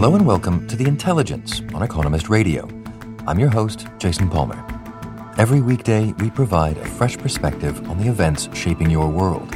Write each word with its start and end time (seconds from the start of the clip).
Hello 0.00 0.14
and 0.14 0.24
welcome 0.24 0.64
to 0.68 0.76
The 0.76 0.86
Intelligence 0.86 1.60
on 1.74 1.82
Economist 1.82 2.28
Radio. 2.28 2.68
I'm 3.26 3.40
your 3.40 3.48
host, 3.48 3.88
Jason 3.98 4.30
Palmer. 4.30 4.64
Every 5.36 5.60
weekday, 5.60 6.12
we 6.20 6.30
provide 6.30 6.78
a 6.78 6.84
fresh 6.84 7.18
perspective 7.18 7.90
on 7.90 7.98
the 7.98 8.06
events 8.06 8.48
shaping 8.54 8.90
your 8.90 9.08
world. 9.08 9.50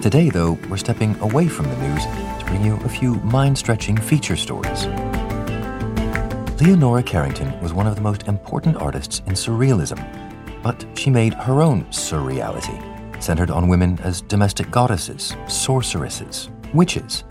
Today, 0.00 0.30
though, 0.30 0.56
we're 0.70 0.78
stepping 0.78 1.14
away 1.20 1.46
from 1.46 1.66
the 1.66 1.76
news 1.76 2.04
to 2.04 2.44
bring 2.46 2.64
you 2.64 2.76
a 2.84 2.88
few 2.88 3.16
mind 3.16 3.58
stretching 3.58 3.98
feature 3.98 4.34
stories. 4.34 4.86
Leonora 6.58 7.02
Carrington 7.02 7.60
was 7.60 7.74
one 7.74 7.86
of 7.86 7.96
the 7.96 8.00
most 8.00 8.28
important 8.28 8.76
artists 8.78 9.20
in 9.26 9.34
Surrealism, 9.34 10.00
but 10.62 10.86
she 10.94 11.10
made 11.10 11.34
her 11.34 11.60
own 11.60 11.84
surreality, 11.90 13.22
centered 13.22 13.50
on 13.50 13.68
women 13.68 13.98
as 13.98 14.22
domestic 14.22 14.70
goddesses, 14.70 15.36
sorceresses, 15.46 16.48
witches. 16.72 17.24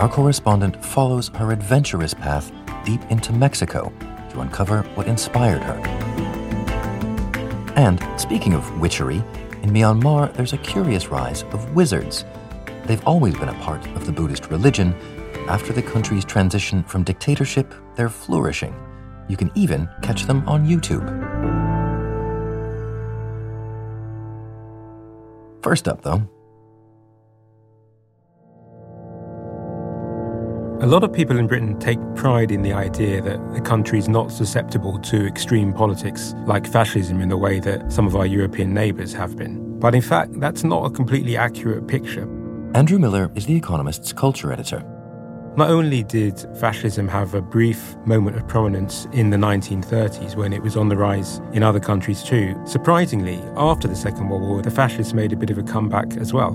Our 0.00 0.08
correspondent 0.08 0.82
follows 0.82 1.28
her 1.34 1.52
adventurous 1.52 2.14
path 2.14 2.50
deep 2.86 3.02
into 3.10 3.34
Mexico 3.34 3.92
to 4.30 4.40
uncover 4.40 4.80
what 4.94 5.06
inspired 5.06 5.62
her. 5.62 5.76
And 7.76 8.02
speaking 8.18 8.54
of 8.54 8.80
witchery, 8.80 9.18
in 9.62 9.68
Myanmar 9.68 10.32
there's 10.32 10.54
a 10.54 10.58
curious 10.58 11.08
rise 11.08 11.42
of 11.52 11.74
wizards. 11.74 12.24
They've 12.86 13.06
always 13.06 13.34
been 13.34 13.50
a 13.50 13.60
part 13.60 13.86
of 13.88 14.06
the 14.06 14.12
Buddhist 14.12 14.50
religion. 14.50 14.94
After 15.50 15.74
the 15.74 15.82
country's 15.82 16.24
transition 16.24 16.82
from 16.84 17.04
dictatorship, 17.04 17.74
they're 17.94 18.08
flourishing. 18.08 18.74
You 19.28 19.36
can 19.36 19.50
even 19.54 19.86
catch 20.00 20.22
them 20.22 20.48
on 20.48 20.66
YouTube. 20.66 21.04
First 25.62 25.88
up, 25.88 26.00
though, 26.00 26.26
A 30.82 30.86
lot 30.86 31.04
of 31.04 31.12
people 31.12 31.36
in 31.36 31.46
Britain 31.46 31.78
take 31.78 31.98
pride 32.14 32.50
in 32.50 32.62
the 32.62 32.72
idea 32.72 33.20
that 33.20 33.52
the 33.52 33.60
country 33.60 33.98
is 33.98 34.08
not 34.08 34.32
susceptible 34.32 34.98
to 35.00 35.26
extreme 35.26 35.74
politics 35.74 36.32
like 36.46 36.66
fascism 36.66 37.20
in 37.20 37.28
the 37.28 37.36
way 37.36 37.60
that 37.60 37.92
some 37.92 38.06
of 38.06 38.16
our 38.16 38.24
European 38.24 38.72
neighbours 38.72 39.12
have 39.12 39.36
been. 39.36 39.78
But 39.78 39.94
in 39.94 40.00
fact, 40.00 40.40
that's 40.40 40.64
not 40.64 40.86
a 40.86 40.90
completely 40.90 41.36
accurate 41.36 41.86
picture. 41.86 42.22
Andrew 42.74 42.98
Miller 42.98 43.30
is 43.34 43.44
The 43.44 43.54
Economist's 43.54 44.14
culture 44.14 44.54
editor. 44.54 44.82
Not 45.54 45.68
only 45.68 46.02
did 46.02 46.46
fascism 46.58 47.08
have 47.08 47.34
a 47.34 47.42
brief 47.42 47.94
moment 48.06 48.38
of 48.38 48.48
prominence 48.48 49.06
in 49.12 49.28
the 49.28 49.36
1930s 49.36 50.34
when 50.34 50.54
it 50.54 50.62
was 50.62 50.78
on 50.78 50.88
the 50.88 50.96
rise 50.96 51.42
in 51.52 51.62
other 51.62 51.80
countries 51.80 52.22
too, 52.22 52.58
surprisingly, 52.64 53.38
after 53.54 53.86
the 53.86 53.94
Second 53.94 54.30
World 54.30 54.44
War, 54.44 54.62
the 54.62 54.70
fascists 54.70 55.12
made 55.12 55.34
a 55.34 55.36
bit 55.36 55.50
of 55.50 55.58
a 55.58 55.62
comeback 55.62 56.16
as 56.16 56.32
well. 56.32 56.52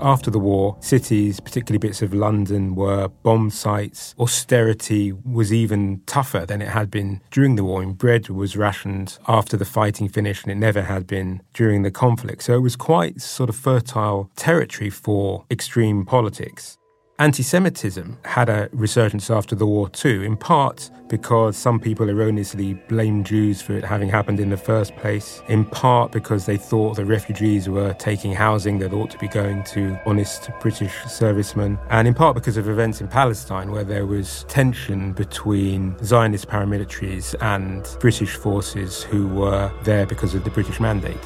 After 0.00 0.30
the 0.30 0.38
war, 0.38 0.76
cities, 0.80 1.40
particularly 1.40 1.78
bits 1.78 2.02
of 2.02 2.14
London, 2.14 2.74
were 2.76 3.08
bomb 3.22 3.50
sites. 3.50 4.14
Austerity 4.18 5.12
was 5.12 5.52
even 5.52 6.02
tougher 6.06 6.46
than 6.46 6.62
it 6.62 6.68
had 6.68 6.90
been 6.90 7.20
during 7.32 7.56
the 7.56 7.64
war. 7.64 7.82
And 7.82 7.98
bread 7.98 8.28
was 8.28 8.56
rationed 8.56 9.18
after 9.26 9.56
the 9.56 9.64
fighting 9.64 10.08
finished, 10.08 10.44
and 10.44 10.52
it 10.52 10.56
never 10.56 10.82
had 10.82 11.06
been 11.06 11.42
during 11.52 11.82
the 11.82 11.90
conflict. 11.90 12.44
So 12.44 12.54
it 12.54 12.60
was 12.60 12.76
quite 12.76 13.20
sort 13.20 13.50
of 13.50 13.56
fertile 13.56 14.30
territory 14.36 14.90
for 14.90 15.44
extreme 15.50 16.04
politics. 16.06 16.77
Anti 17.20 17.42
Semitism 17.42 18.16
had 18.24 18.48
a 18.48 18.68
resurgence 18.70 19.28
after 19.28 19.56
the 19.56 19.66
war 19.66 19.88
too, 19.88 20.22
in 20.22 20.36
part 20.36 20.88
because 21.08 21.56
some 21.56 21.80
people 21.80 22.08
erroneously 22.08 22.74
blamed 22.88 23.26
Jews 23.26 23.60
for 23.60 23.72
it 23.72 23.84
having 23.84 24.08
happened 24.08 24.38
in 24.38 24.50
the 24.50 24.56
first 24.56 24.94
place, 24.94 25.42
in 25.48 25.64
part 25.64 26.12
because 26.12 26.46
they 26.46 26.56
thought 26.56 26.94
the 26.94 27.04
refugees 27.04 27.68
were 27.68 27.92
taking 27.94 28.32
housing 28.32 28.78
that 28.78 28.92
ought 28.92 29.10
to 29.10 29.18
be 29.18 29.26
going 29.26 29.64
to 29.64 29.98
honest 30.06 30.50
British 30.60 30.94
servicemen, 31.08 31.76
and 31.90 32.06
in 32.06 32.14
part 32.14 32.36
because 32.36 32.56
of 32.56 32.68
events 32.68 33.00
in 33.00 33.08
Palestine 33.08 33.72
where 33.72 33.82
there 33.82 34.06
was 34.06 34.44
tension 34.46 35.12
between 35.12 35.96
Zionist 36.04 36.46
paramilitaries 36.46 37.34
and 37.40 37.84
British 37.98 38.36
forces 38.36 39.02
who 39.02 39.26
were 39.26 39.72
there 39.82 40.06
because 40.06 40.36
of 40.36 40.44
the 40.44 40.50
British 40.50 40.78
mandate. 40.78 41.18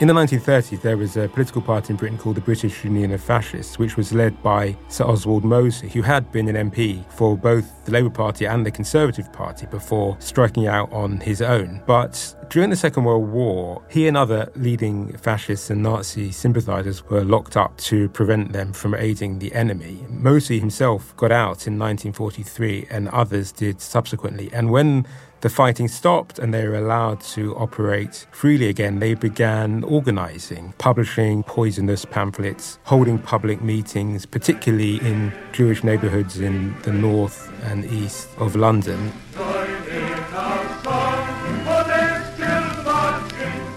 In 0.00 0.08
the 0.08 0.14
1930s, 0.14 0.82
there 0.82 0.96
was 0.96 1.16
a 1.16 1.28
political 1.28 1.62
party 1.62 1.92
in 1.92 1.96
Britain 1.96 2.18
called 2.18 2.34
the 2.34 2.40
British 2.40 2.82
Union 2.82 3.12
of 3.12 3.22
Fascists, 3.22 3.78
which 3.78 3.96
was 3.96 4.12
led 4.12 4.42
by 4.42 4.76
Sir 4.88 5.04
Oswald 5.04 5.44
Mosley, 5.44 5.88
who 5.88 6.02
had 6.02 6.32
been 6.32 6.48
an 6.48 6.68
MP 6.68 7.08
for 7.12 7.36
both 7.38 7.84
the 7.84 7.92
Labour 7.92 8.10
Party 8.10 8.44
and 8.44 8.66
the 8.66 8.72
Conservative 8.72 9.32
Party 9.32 9.66
before 9.66 10.16
striking 10.18 10.66
out 10.66 10.92
on 10.92 11.20
his 11.20 11.40
own. 11.40 11.80
But 11.86 12.34
during 12.50 12.70
the 12.70 12.76
Second 12.76 13.04
World 13.04 13.28
War, 13.28 13.84
he 13.88 14.08
and 14.08 14.16
other 14.16 14.50
leading 14.56 15.16
fascists 15.16 15.70
and 15.70 15.84
Nazi 15.84 16.32
sympathisers 16.32 17.04
were 17.08 17.24
locked 17.24 17.56
up 17.56 17.76
to 17.78 18.08
prevent 18.08 18.52
them 18.52 18.72
from 18.72 18.96
aiding 18.96 19.38
the 19.38 19.54
enemy. 19.54 20.04
Mosley 20.08 20.58
himself 20.58 21.16
got 21.16 21.30
out 21.30 21.68
in 21.68 21.78
1943, 21.78 22.88
and 22.90 23.08
others 23.10 23.52
did 23.52 23.80
subsequently. 23.80 24.50
And 24.52 24.72
when 24.72 25.06
the 25.44 25.50
fighting 25.50 25.88
stopped 25.88 26.38
and 26.38 26.54
they 26.54 26.66
were 26.66 26.76
allowed 26.76 27.20
to 27.20 27.54
operate 27.56 28.26
freely 28.30 28.66
again, 28.66 28.98
they 28.98 29.12
began 29.12 29.84
organizing, 29.84 30.72
publishing 30.78 31.42
poisonous 31.42 32.06
pamphlets, 32.06 32.78
holding 32.84 33.18
public 33.18 33.60
meetings, 33.60 34.24
particularly 34.24 34.96
in 35.02 35.30
Jewish 35.52 35.84
neighborhoods 35.84 36.40
in 36.40 36.74
the 36.84 36.92
north 36.92 37.52
and 37.64 37.84
east 37.84 38.30
of 38.38 38.56
London. 38.56 39.12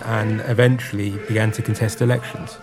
And 0.06 0.40
eventually 0.46 1.18
began 1.28 1.52
to 1.52 1.62
contest 1.62 2.02
elections. 2.02 2.58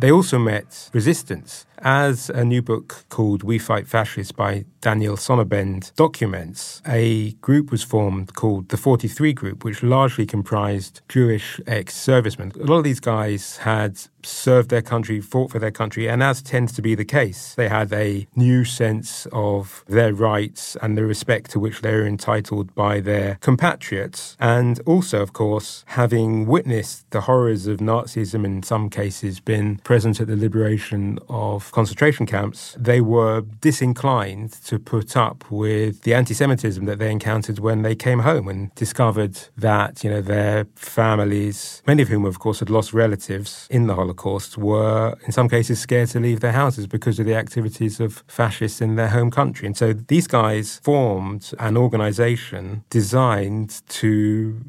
They 0.00 0.10
also 0.10 0.38
met 0.38 0.88
resistance 0.94 1.66
as 1.82 2.30
a 2.30 2.44
new 2.44 2.62
book 2.62 3.04
called 3.08 3.42
We 3.42 3.58
Fight 3.58 3.86
Fascists 3.86 4.32
by 4.32 4.64
Daniel 4.80 5.16
Sonnabend 5.16 5.94
documents, 5.94 6.80
a 6.86 7.32
group 7.32 7.70
was 7.70 7.82
formed 7.82 8.34
called 8.34 8.68
the 8.70 8.76
43 8.76 9.32
Group, 9.32 9.64
which 9.64 9.82
largely 9.82 10.26
comprised 10.26 11.02
Jewish 11.08 11.60
ex 11.66 11.94
servicemen. 11.94 12.52
A 12.60 12.64
lot 12.64 12.78
of 12.78 12.84
these 12.84 13.00
guys 13.00 13.58
had 13.58 13.98
served 14.22 14.70
their 14.70 14.82
country, 14.82 15.20
fought 15.20 15.50
for 15.50 15.58
their 15.58 15.70
country, 15.70 16.08
and 16.08 16.22
as 16.22 16.42
tends 16.42 16.72
to 16.72 16.82
be 16.82 16.94
the 16.94 17.04
case, 17.04 17.54
they 17.54 17.68
had 17.68 17.92
a 17.92 18.26
new 18.34 18.64
sense 18.64 19.26
of 19.32 19.84
their 19.86 20.12
rights 20.12 20.76
and 20.82 20.96
the 20.96 21.04
respect 21.04 21.50
to 21.50 21.60
which 21.60 21.80
they 21.80 21.94
were 21.94 22.06
entitled 22.06 22.74
by 22.74 23.00
their 23.00 23.36
compatriots. 23.40 24.36
And 24.40 24.80
also, 24.86 25.22
of 25.22 25.32
course, 25.32 25.84
having 25.88 26.46
witnessed 26.46 27.10
the 27.10 27.22
horrors 27.22 27.66
of 27.66 27.78
Nazism, 27.78 28.44
in 28.44 28.62
some 28.62 28.88
cases, 28.90 29.40
been 29.40 29.80
present 29.90 30.20
at 30.20 30.28
the 30.28 30.36
liberation 30.36 31.18
of 31.28 31.72
concentration 31.72 32.24
camps, 32.24 32.76
they 32.78 33.00
were 33.00 33.40
disinclined 33.60 34.52
to 34.52 34.78
put 34.78 35.16
up 35.16 35.50
with 35.50 36.02
the 36.02 36.14
anti 36.14 36.32
Semitism 36.32 36.84
that 36.84 37.00
they 37.00 37.10
encountered 37.10 37.58
when 37.58 37.82
they 37.82 37.96
came 37.96 38.20
home 38.20 38.46
and 38.46 38.72
discovered 38.76 39.36
that, 39.56 40.04
you 40.04 40.10
know, 40.10 40.20
their 40.20 40.64
families, 40.76 41.82
many 41.88 42.02
of 42.02 42.08
whom, 42.08 42.24
of 42.24 42.38
course, 42.38 42.60
had 42.60 42.70
lost 42.70 42.92
relatives 42.92 43.66
in 43.68 43.88
the 43.88 43.96
Holocaust, 43.96 44.56
were 44.56 45.18
in 45.26 45.32
some 45.32 45.48
cases 45.48 45.80
scared 45.80 46.08
to 46.10 46.20
leave 46.20 46.38
their 46.38 46.52
houses 46.52 46.86
because 46.86 47.18
of 47.18 47.26
the 47.26 47.34
activities 47.34 47.98
of 47.98 48.22
fascists 48.28 48.80
in 48.80 48.94
their 48.94 49.08
home 49.08 49.32
country. 49.32 49.66
And 49.66 49.76
so 49.76 49.92
these 49.92 50.28
guys 50.28 50.78
formed 50.84 51.52
an 51.58 51.76
organization 51.76 52.84
designed 52.90 53.82
to 53.88 54.60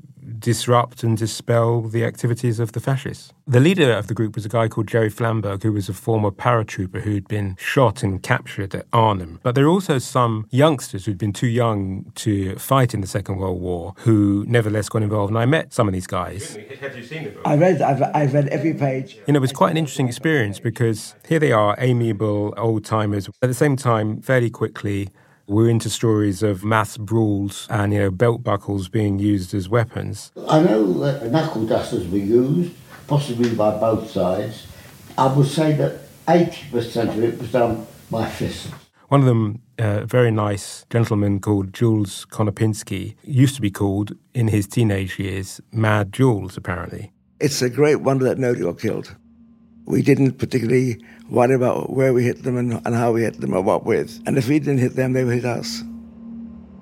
disrupt 0.42 1.04
and 1.04 1.18
dispel 1.18 1.82
the 1.82 2.04
activities 2.04 2.60
of 2.60 2.74
the 2.74 2.80
fascists. 2.80 3.32
The 3.48 3.60
leader 3.60 3.92
of 3.94 4.08
the 4.08 4.14
group 4.14 4.36
was 4.36 4.46
a 4.46 4.50
guy 4.50 4.68
called 4.68 4.88
Gerry 4.88 5.10
Flamberg, 5.10 5.64
who 5.64 5.74
was 5.74 5.88
a 5.90 5.94
former 5.94 6.32
paratrooper 6.32 7.02
who'd 7.02 7.28
been 7.28 7.56
shot 7.60 8.04
and 8.04 8.22
captured 8.22 8.76
at 8.76 8.88
Arnhem. 8.92 9.40
But 9.44 9.56
there 9.56 9.66
are 9.66 9.70
also 9.70 10.00
some 10.00 10.48
youngsters 10.52 11.06
who'd 11.06 11.18
been 11.18 11.34
too 11.34 11.48
young 11.48 12.12
to 12.16 12.56
fight 12.56 12.94
in 12.94 13.02
the 13.02 13.08
Second 13.08 13.38
World 13.38 13.62
War 13.62 13.94
who 13.98 14.46
nevertheless 14.48 14.90
got 14.90 15.04
involved. 15.04 15.32
And 15.32 15.38
I 15.38 15.46
met 15.46 15.74
some 15.74 15.88
of 15.88 15.94
these 15.94 16.08
guys. 16.08 16.58
Have 16.80 16.98
you 16.98 17.04
seen 17.04 17.24
the 17.26 17.30
book? 17.32 17.42
I 17.46 17.56
read, 17.56 17.82
I've, 17.82 18.02
I've 18.14 18.34
read 18.34 18.48
every 18.50 18.74
page. 18.74 19.18
You 19.28 19.34
know, 19.34 19.38
it 19.38 19.42
was 19.42 19.52
quite 19.52 19.72
an 19.72 19.78
interesting 19.78 20.08
experience 20.08 20.60
because 20.60 21.16
here 21.28 21.40
they 21.40 21.52
are, 21.52 21.76
amiable 21.78 22.54
old 22.58 22.86
timers. 22.86 23.30
At 23.42 23.48
the 23.48 23.54
same 23.54 23.76
time, 23.76 24.22
fairly 24.22 24.50
quickly, 24.50 25.10
we're 25.52 25.68
into 25.68 25.90
stories 25.90 26.42
of 26.42 26.64
mass 26.64 26.96
brawls 26.96 27.68
and, 27.70 27.92
you 27.94 28.00
know, 28.00 28.10
belt 28.10 28.42
buckles 28.42 28.88
being 28.88 29.20
used 29.20 29.54
as 29.54 29.68
weapons. 29.68 30.32
I 30.48 30.62
know 30.62 30.94
that 31.00 31.30
knuckle 31.30 31.66
dusters 31.66 32.08
were 32.08 32.18
used, 32.18 32.72
possibly 33.08 33.54
by 33.54 33.78
both 33.78 34.10
sides. 34.10 34.66
I 35.18 35.28
would 35.34 35.48
say 35.48 35.74
that 35.74 36.00
80% 36.26 37.10
of 37.10 37.22
it 37.22 37.38
was 37.38 37.52
done 37.52 37.86
by 38.10 38.30
fists. 38.30 38.72
One 39.10 39.20
of 39.20 39.26
them, 39.26 39.62
a 39.78 40.06
very 40.06 40.32
nice 40.32 40.86
gentleman 40.90 41.42
called 41.42 41.74
Jules 41.74 42.26
Konopinski, 42.32 43.16
used 43.24 43.56
to 43.56 43.62
be 43.62 43.72
called, 43.72 44.14
in 44.34 44.48
his 44.48 44.68
teenage 44.68 45.20
years, 45.20 45.60
Mad 45.74 46.14
Jules, 46.14 46.56
apparently. 46.56 47.12
It's 47.42 47.62
a 47.62 47.70
great 47.70 47.98
wonder 47.98 48.24
that 48.24 48.38
nobody 48.38 48.64
got 48.64 48.80
killed. 48.80 49.18
We 49.86 50.02
didn't 50.02 50.34
particularly 50.34 51.04
worry 51.30 51.56
about 51.56 51.92
where 51.92 52.14
we 52.14 52.24
hit 52.24 52.44
them 52.44 52.58
and, 52.58 52.74
and 52.86 52.96
how 52.96 53.12
we 53.12 53.22
hit 53.24 53.42
them 53.42 53.54
or 53.54 53.62
what 53.62 53.86
with. 53.86 54.22
And 54.26 54.38
if 54.38 54.48
we 54.48 54.60
didn't 54.60 54.80
hit 54.80 54.96
them, 54.96 55.14
they 55.14 55.24
would 55.24 55.36
hit 55.36 55.46
us. 55.46 55.84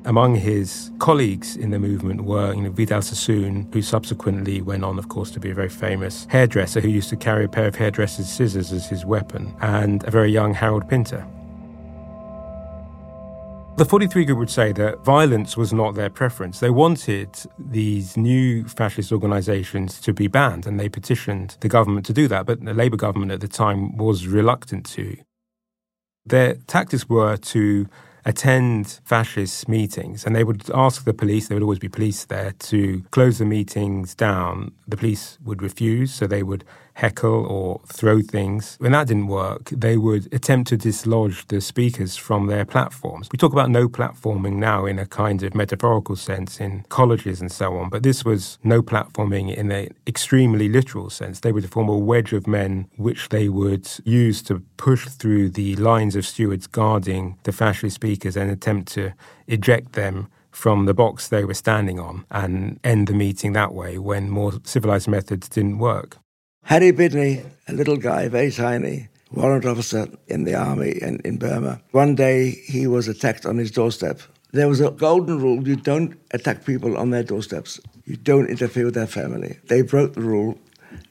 Among 0.06 0.36
his 0.36 0.92
colleagues 1.00 1.58
in 1.58 1.72
the 1.72 1.80
movement 1.80 2.24
were 2.24 2.54
you 2.54 2.62
know, 2.62 2.72
Vidal 2.72 3.02
Sassoon, 3.02 3.68
who 3.74 3.82
subsequently 3.82 4.62
went 4.62 4.84
on, 4.84 4.98
of 4.98 5.10
course, 5.10 5.30
to 5.32 5.40
be 5.40 5.52
a 5.52 5.54
very 5.54 5.70
famous 5.70 6.26
hairdresser 6.30 6.80
who 6.80 6.88
used 6.88 7.10
to 7.10 7.18
carry 7.18 7.46
a 7.46 7.50
pair 7.50 7.68
of 7.68 7.76
hairdresser's 7.76 8.30
scissors 8.30 8.72
as 8.72 8.88
his 8.88 9.06
weapon, 9.06 9.54
and 9.62 10.04
a 10.08 10.12
very 10.12 10.32
young 10.32 10.54
Harold 10.54 10.88
Pinter. 10.88 11.28
The 13.80 13.86
43 13.86 14.26
group 14.26 14.40
would 14.40 14.50
say 14.50 14.74
that 14.74 15.06
violence 15.06 15.56
was 15.56 15.72
not 15.72 15.96
their 15.96 16.10
preference. 16.10 16.60
They 16.60 16.70
wanted 16.70 17.30
these 17.58 18.18
new 18.18 18.66
fascist 18.66 19.10
organizations 19.10 20.02
to 20.02 20.12
be 20.12 20.28
banned, 20.28 20.68
and 20.68 20.78
they 20.78 20.90
petitioned 20.90 21.56
the 21.62 21.70
government 21.70 22.06
to 22.08 22.12
do 22.12 22.28
that, 22.28 22.46
but 22.46 22.60
the 22.60 22.74
Labour 22.74 22.98
government 22.98 23.32
at 23.32 23.40
the 23.40 23.48
time 23.48 23.96
was 23.96 24.28
reluctant 24.28 24.86
to. 24.88 25.16
Their 26.26 26.56
tactics 26.68 27.08
were 27.08 27.38
to 27.38 27.88
attend 28.26 29.00
fascist 29.06 29.70
meetings 29.70 30.26
and 30.26 30.36
they 30.36 30.44
would 30.44 30.70
ask 30.72 31.06
the 31.06 31.14
police, 31.14 31.48
there 31.48 31.56
would 31.56 31.64
always 31.64 31.80
be 31.80 31.88
police 31.88 32.26
there, 32.26 32.52
to 32.60 33.02
close 33.12 33.38
the 33.38 33.46
meetings 33.46 34.14
down. 34.14 34.74
The 34.90 34.98
police 34.98 35.40
would 35.44 35.62
refuse, 35.62 36.14
so 36.14 36.28
they 36.28 36.44
would 36.44 36.66
heckle 37.00 37.46
or 37.46 37.80
throw 37.88 38.22
things. 38.22 38.76
When 38.80 38.92
that 38.92 39.08
didn't 39.08 39.28
work, 39.28 39.70
they 39.70 39.96
would 39.98 40.32
attempt 40.34 40.70
to 40.70 40.78
dislodge 40.78 41.48
the 41.48 41.62
speakers 41.62 42.18
from 42.18 42.48
their 42.48 42.66
platforms. 42.66 43.30
We 43.32 43.38
talk 43.38 43.54
about 43.54 43.70
no 43.70 43.88
platforming 43.88 44.56
now 44.56 44.86
in 44.86 45.00
a 45.00 45.06
kind 45.06 45.42
of 45.44 45.56
metaphorical 45.56 46.18
sense 46.18 46.60
in 46.60 46.86
colleges 46.90 47.40
and 47.40 47.52
so 47.52 47.78
on, 47.78 47.90
but 47.90 48.04
this 48.04 48.26
was 48.26 48.60
no 48.64 48.82
platforming 48.82 49.56
in 49.56 49.72
an 49.72 49.96
extremely 50.06 50.68
literal 50.68 51.10
sense. 51.10 51.40
They 51.40 51.54
would 51.54 51.70
form 51.72 51.88
a 51.90 51.98
wedge 51.98 52.34
of 52.34 52.48
men 52.48 52.90
which 52.98 53.30
they 53.30 53.48
would 53.48 53.88
use 54.04 54.42
to 54.44 54.62
push 54.76 55.08
through 55.08 55.52
the 55.52 55.76
lines 55.78 56.16
of 56.18 56.26
stewards 56.26 56.68
guarding 56.68 57.38
the 57.44 57.54
fascist 57.54 57.96
speakers 57.96 58.36
and 58.36 58.52
attempt 58.52 58.92
to 58.94 59.14
eject 59.48 59.94
them 59.94 60.28
from 60.52 60.86
the 60.86 60.94
box 60.94 61.28
they 61.28 61.46
were 61.46 61.54
standing 61.54 62.00
on 62.00 62.26
and 62.32 62.80
end 62.84 63.08
the 63.08 63.14
meeting 63.14 63.54
that 63.54 63.74
way 63.74 63.98
when 63.98 64.30
more 64.30 64.54
civilized 64.64 65.08
methods 65.08 65.48
didn't 65.48 65.78
work. 65.78 66.18
Harry 66.70 66.92
Bidney, 66.92 67.44
a 67.68 67.74
little 67.74 67.98
guy, 67.98 68.28
very 68.28 68.52
tiny, 68.52 69.08
warrant 69.32 69.66
officer 69.66 70.08
in 70.28 70.44
the 70.44 70.54
army 70.54 70.92
in, 71.02 71.20
in 71.26 71.38
Burma. 71.38 71.82
One 71.94 72.14
day 72.14 72.52
he 72.52 72.86
was 72.86 73.08
attacked 73.08 73.44
on 73.48 73.58
his 73.58 73.72
doorstep. 73.72 74.22
There 74.52 74.68
was 74.68 74.80
a 74.80 74.92
golden 74.92 75.40
rule 75.40 75.68
you 75.68 75.76
don't 75.76 76.16
attack 76.30 76.66
people 76.66 76.96
on 76.96 77.10
their 77.10 77.24
doorsteps, 77.24 77.80
you 78.06 78.18
don't 78.18 78.46
interfere 78.46 78.86
with 78.86 78.94
their 78.94 79.08
family. 79.08 79.58
They 79.66 79.82
broke 79.82 80.14
the 80.14 80.22
rule 80.22 80.60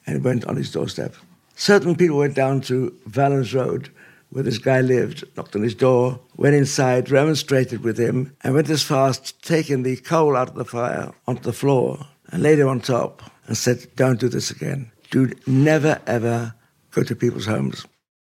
and 0.06 0.23
went 0.23 0.45
on 0.45 0.55
his 0.55 0.71
doorstep. 0.71 1.17
Certain 1.56 1.97
people 1.97 2.19
went 2.19 2.37
down 2.37 2.61
to 2.61 2.97
Vallance 3.06 3.53
Road, 3.53 3.91
where 4.31 4.45
this 4.45 4.59
guy 4.59 4.81
lived, 4.81 5.25
knocked 5.37 5.56
on 5.56 5.62
his 5.65 5.75
door, 5.75 6.21
went 6.37 6.55
inside, 6.55 7.11
remonstrated 7.11 7.83
with 7.83 7.99
him, 7.99 8.33
and 8.45 8.55
went 8.55 8.71
as 8.71 8.85
far 8.85 9.09
as 9.09 9.33
taking 9.43 9.83
the 9.83 9.97
coal 9.97 10.37
out 10.37 10.50
of 10.50 10.55
the 10.55 10.65
fire 10.65 11.11
onto 11.27 11.43
the 11.43 11.53
floor 11.53 12.06
and 12.31 12.45
laid 12.45 12.61
it 12.61 12.67
on 12.67 12.81
top 12.81 13.23
and 13.49 13.56
said, 13.56 13.89
Don't 13.97 14.21
do 14.21 14.29
this 14.29 14.53
again 14.53 14.93
to 15.11 15.33
never 15.47 16.01
ever 16.07 16.55
go 16.91 17.03
to 17.03 17.17
people's 17.17 17.47
homes. 17.47 17.87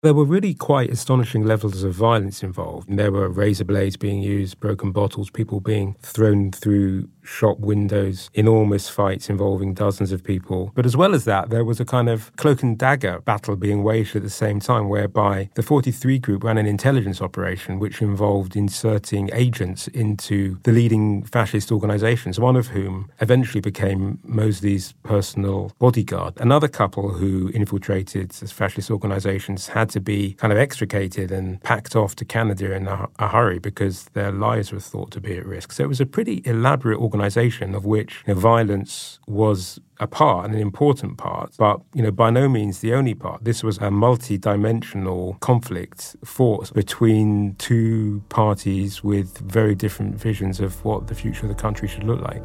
There 0.02 0.12
were 0.12 0.26
really 0.26 0.52
quite 0.52 0.90
astonishing 0.90 1.46
levels 1.46 1.82
of 1.82 1.94
violence 1.94 2.42
involved. 2.42 2.94
There 2.94 3.10
were 3.10 3.26
razor 3.28 3.64
blades 3.64 3.96
being 3.96 4.20
used, 4.20 4.60
broken 4.60 4.92
bottles, 4.92 5.30
people 5.30 5.60
being 5.60 5.96
thrown 6.02 6.52
through 6.52 7.08
shop 7.24 7.58
windows, 7.58 8.30
enormous 8.34 8.88
fights 8.88 9.28
involving 9.28 9.74
dozens 9.74 10.12
of 10.12 10.22
people. 10.22 10.72
But 10.74 10.86
as 10.86 10.96
well 10.96 11.14
as 11.14 11.24
that, 11.24 11.50
there 11.50 11.64
was 11.64 11.80
a 11.80 11.84
kind 11.84 12.08
of 12.08 12.34
cloak 12.36 12.62
and 12.62 12.78
dagger 12.78 13.20
battle 13.20 13.56
being 13.56 13.82
waged 13.82 14.14
at 14.14 14.22
the 14.22 14.30
same 14.30 14.60
time, 14.60 14.88
whereby 14.88 15.50
the 15.54 15.62
43 15.62 16.18
group 16.18 16.44
ran 16.44 16.58
an 16.58 16.66
intelligence 16.66 17.20
operation 17.20 17.78
which 17.78 18.02
involved 18.02 18.54
inserting 18.56 19.30
agents 19.32 19.88
into 19.88 20.58
the 20.62 20.72
leading 20.72 21.24
fascist 21.24 21.72
organizations, 21.72 22.38
one 22.38 22.56
of 22.56 22.68
whom 22.68 23.10
eventually 23.20 23.60
became 23.60 24.18
Mosley's 24.24 24.92
personal 25.02 25.72
bodyguard. 25.78 26.34
Another 26.38 26.68
couple 26.68 27.10
who 27.10 27.50
infiltrated 27.54 28.32
fascist 28.32 28.90
organizations 28.90 29.68
had 29.68 29.88
to 29.90 30.00
be 30.00 30.34
kind 30.34 30.52
of 30.52 30.58
extricated 30.58 31.32
and 31.32 31.62
packed 31.62 31.96
off 31.96 32.14
to 32.16 32.24
Canada 32.24 32.74
in 32.74 32.86
a, 32.86 33.08
a 33.18 33.28
hurry 33.28 33.58
because 33.58 34.04
their 34.12 34.30
lives 34.30 34.72
were 34.72 34.80
thought 34.80 35.10
to 35.12 35.20
be 35.20 35.36
at 35.36 35.46
risk. 35.46 35.72
So 35.72 35.84
it 35.84 35.88
was 35.88 36.00
a 36.00 36.06
pretty 36.06 36.42
elaborate 36.44 36.98
organization 36.98 37.13
of 37.20 37.84
which 37.84 38.22
you 38.26 38.34
know, 38.34 38.40
violence 38.40 39.18
was 39.26 39.80
a 40.00 40.06
part 40.06 40.44
and 40.44 40.54
an 40.54 40.60
important 40.60 41.16
part, 41.16 41.54
but 41.56 41.80
you 41.94 42.02
know 42.02 42.10
by 42.10 42.30
no 42.30 42.48
means 42.48 42.80
the 42.80 42.92
only 42.92 43.14
part. 43.14 43.44
This 43.44 43.62
was 43.62 43.78
a 43.78 43.90
multi-dimensional 43.90 45.34
conflict 45.40 46.16
fought 46.24 46.72
between 46.74 47.54
two 47.56 48.22
parties 48.28 49.04
with 49.04 49.38
very 49.38 49.74
different 49.74 50.16
visions 50.16 50.60
of 50.60 50.84
what 50.84 51.06
the 51.06 51.14
future 51.14 51.42
of 51.42 51.48
the 51.48 51.62
country 51.62 51.88
should 51.88 52.04
look 52.04 52.20
like. 52.20 52.42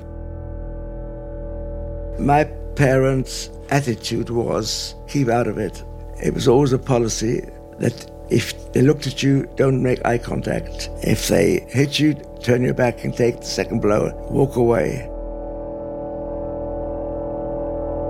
My 2.20 2.44
parents' 2.76 3.50
attitude 3.70 4.30
was 4.30 4.96
keep 5.08 5.28
out 5.28 5.48
of 5.48 5.58
it. 5.58 5.84
It 6.24 6.34
was 6.34 6.48
always 6.48 6.74
a 6.74 6.80
policy 6.80 7.42
that 7.80 8.12
if 8.30 8.72
they 8.74 8.82
looked 8.82 9.08
at 9.08 9.24
you, 9.24 9.50
don't 9.56 9.82
make 9.82 10.06
eye 10.06 10.18
contact. 10.18 10.90
If 11.02 11.28
they 11.30 11.66
hit 11.70 12.00
you, 12.00 12.16
turn 12.42 12.64
your 12.64 12.74
back 12.74 13.04
and 13.04 13.16
take 13.16 13.40
the 13.40 13.46
second 13.46 13.82
blow, 13.82 14.12
walk 14.30 14.56
away. 14.56 15.10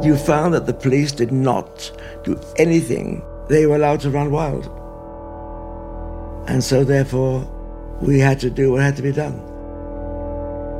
You 0.06 0.16
found 0.16 0.54
that 0.54 0.66
the 0.66 0.74
police 0.74 1.12
did 1.12 1.32
not 1.32 1.92
do 2.24 2.40
anything. 2.58 3.22
They 3.50 3.66
were 3.66 3.76
allowed 3.76 4.00
to 4.02 4.10
run 4.10 4.32
wild. 4.32 4.66
And 6.48 6.64
so, 6.64 6.84
therefore, 6.84 7.48
we 8.02 8.20
had 8.20 8.40
to 8.40 8.50
do 8.50 8.72
what 8.72 8.82
had 8.82 8.96
to 8.96 9.02
be 9.02 9.12
done. 9.12 9.38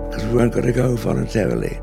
Because 0.10 0.26
we 0.26 0.36
weren't 0.36 0.54
going 0.54 0.66
to 0.66 0.72
go 0.72 0.96
voluntarily. 0.96 1.80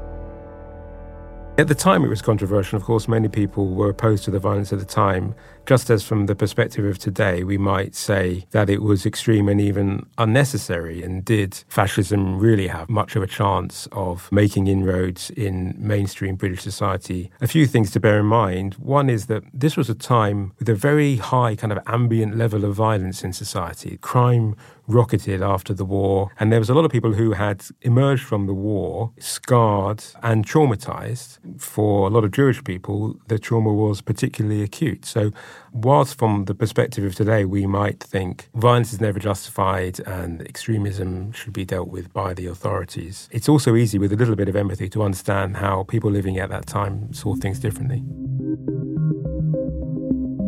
At 1.59 1.69
the 1.69 1.75
time, 1.75 2.05
it 2.05 2.09
was 2.09 2.23
controversial. 2.23 2.76
Of 2.76 2.85
course, 2.85 3.07
many 3.07 3.29
people 3.29 3.69
were 3.69 3.91
opposed 3.91 4.25
to 4.25 4.31
the 4.31 4.38
violence 4.38 4.73
at 4.73 4.79
the 4.79 4.85
time. 4.85 5.35
Just 5.67 5.91
as 5.91 6.05
from 6.05 6.27
the 6.27 6.37
perspective 6.37 6.85
of 6.85 6.97
today, 6.97 7.43
we 7.43 7.59
might 7.59 7.97
say 7.97 8.47
that 8.53 8.71
it 8.71 8.83
was 8.83 9.05
extreme 9.05 9.49
and 9.49 9.61
even 9.61 10.07
unnecessary. 10.17 11.03
And 11.03 11.25
did 11.25 11.55
fascism 11.69 12.39
really 12.39 12.69
have 12.69 12.89
much 12.89 13.17
of 13.17 13.23
a 13.25 13.27
chance 13.27 13.89
of 13.91 14.31
making 14.31 14.69
inroads 14.69 15.31
in 15.31 15.75
mainstream 15.77 16.37
British 16.37 16.63
society? 16.63 17.33
A 17.41 17.49
few 17.49 17.67
things 17.67 17.91
to 17.91 18.01
bear 18.01 18.21
in 18.21 18.27
mind. 18.27 18.75
One 18.75 19.11
is 19.11 19.27
that 19.27 19.43
this 19.53 19.77
was 19.77 19.91
a 19.91 19.95
time 19.97 20.53
with 20.61 20.69
a 20.69 20.75
very 20.77 21.17
high 21.17 21.57
kind 21.57 21.73
of 21.73 21.81
ambient 21.89 22.37
level 22.37 22.65
of 22.65 22.77
violence 22.77 23.25
in 23.25 23.33
society. 23.33 23.99
Crime 24.01 24.55
rocketed 24.89 25.43
after 25.43 25.75
the 25.75 25.85
war. 25.85 26.31
And 26.39 26.53
there 26.53 26.59
was 26.59 26.71
a 26.71 26.75
lot 26.75 26.85
of 26.85 26.91
people 26.91 27.15
who 27.15 27.33
had 27.33 27.65
emerged 27.83 28.23
from 28.23 28.47
the 28.47 28.55
war 28.55 29.13
scarred 29.19 30.05
and 30.23 30.47
traumatized. 30.47 31.39
For 31.61 32.07
a 32.07 32.11
lot 32.11 32.25
of 32.25 32.31
Jewish 32.31 32.63
people, 32.63 33.17
the 33.29 33.39
trauma 33.39 33.73
was 33.73 34.01
particularly 34.01 34.63
acute. 34.63 35.05
So, 35.05 35.33
whilst 35.73 36.19
from 36.19 36.45
the 36.45 36.55
perspective 36.55 37.05
of 37.05 37.15
today, 37.15 37.45
we 37.45 37.67
might 37.67 38.01
think 38.01 38.49
violence 38.55 38.93
is 38.93 39.01
never 39.01 39.19
justified 39.19 40.01
and 40.01 40.43
extremism 40.43 41.33
should 41.33 41.53
be 41.53 41.65
dealt 41.65 41.89
with 41.89 42.13
by 42.13 42.35
the 42.35 42.47
authorities, 42.47 43.29
it's 43.33 43.49
also 43.49 43.75
easy 43.77 43.99
with 43.99 44.13
a 44.13 44.17
little 44.17 44.37
bit 44.37 44.49
of 44.49 44.57
empathy 44.57 44.89
to 44.89 45.03
understand 45.03 45.57
how 45.57 45.85
people 45.85 46.11
living 46.11 46.39
at 46.39 46.51
that 46.51 46.67
time 46.67 47.13
saw 47.13 47.35
things 47.35 47.59
differently. 47.59 48.03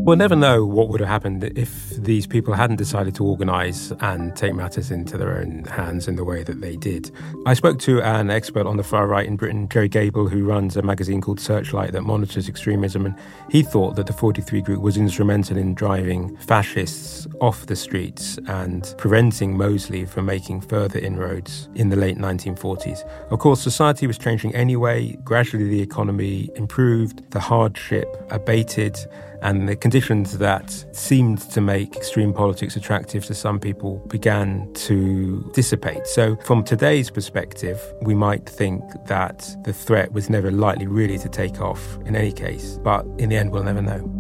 We'll 0.09 0.17
never 0.17 0.37
know 0.37 0.65
what 0.65 0.88
would 0.88 1.00
have 1.00 1.09
happened 1.11 1.45
if 1.45 1.91
these 1.91 2.27
people 2.27 2.55
hadn't 2.55 2.77
decided 2.77 3.15
to 3.17 3.25
organise 3.27 3.93
and 4.00 4.35
take 4.35 4.55
matters 4.55 4.91
into 4.91 5.19
their 5.19 5.37
own 5.37 5.65
hands 5.65 6.09
in 6.09 6.17
the 6.17 6.25
way 6.25 6.43
that 6.45 6.62
they 6.62 6.77
did. 6.77 7.11
I 7.45 7.53
spoke 7.53 7.79
to 7.81 8.00
an 8.00 8.31
expert 8.31 8.67
on 8.67 8.79
the 8.79 8.83
far 8.83 9.07
right 9.07 9.27
in 9.27 9.37
Britain, 9.37 9.69
Gerry 9.69 9.91
Gable, 9.91 10.27
who 10.27 10.47
runs 10.47 10.79
a 10.79 10.83
magazine 10.83 11.21
called 11.21 11.41
Searchlight 11.41 11.93
that 11.93 12.05
monitors 12.05 12.49
extremism, 12.49 13.05
and 13.05 13.15
he 13.50 13.62
thought 13.62 13.97
that 13.97 14.07
the 14.07 14.15
43 14.15 14.62
group 14.62 14.81
was 14.81 14.97
instrumental 14.97 15.59
in 15.59 15.75
driving 15.75 16.35
fascists 16.38 17.27
off 17.43 17.67
the 17.67 17.77
streets 17.77 18.38
and 18.47 18.95
preventing 18.97 19.59
Mosley 19.59 20.07
from 20.07 20.25
making 20.25 20.62
further 20.62 20.99
inroads 20.99 21.69
in 21.75 21.91
the 21.91 21.97
late 21.97 22.17
1940s. 22.17 23.07
Of 23.31 23.41
course, 23.41 23.61
society 23.61 24.07
was 24.07 24.17
changing 24.17 24.55
anyway. 24.55 25.19
Gradually, 25.23 25.69
the 25.69 25.83
economy 25.83 26.49
improved, 26.57 27.31
the 27.31 27.41
hardship 27.41 28.09
abated 28.31 28.97
and 29.42 29.68
the 29.68 29.76
conditions 29.76 30.38
that 30.38 30.85
seemed 30.92 31.40
to 31.50 31.61
make 31.61 31.97
extreme 31.97 32.33
politics 32.33 32.76
attractive 32.76 33.25
to 33.26 33.35
some 33.35 33.61
people 33.61 33.99
began 34.09 34.73
to 34.75 35.49
dissipate. 35.54 36.07
So, 36.07 36.37
from 36.45 36.64
today's 36.64 37.11
perspective, 37.11 37.80
we 38.02 38.14
might 38.14 38.49
think 38.49 38.83
that 39.07 39.49
the 39.64 39.73
threat 39.73 40.12
was 40.12 40.28
never 40.28 40.50
likely 40.50 40.87
really 40.87 41.18
to 41.18 41.28
take 41.28 41.61
off 41.61 41.99
in 42.04 42.16
any 42.16 42.33
case, 42.33 42.78
but 42.83 43.07
in 43.18 43.28
the 43.28 43.37
end, 43.37 43.52
we'll 43.52 43.64
never 43.64 43.83
know. 43.83 44.18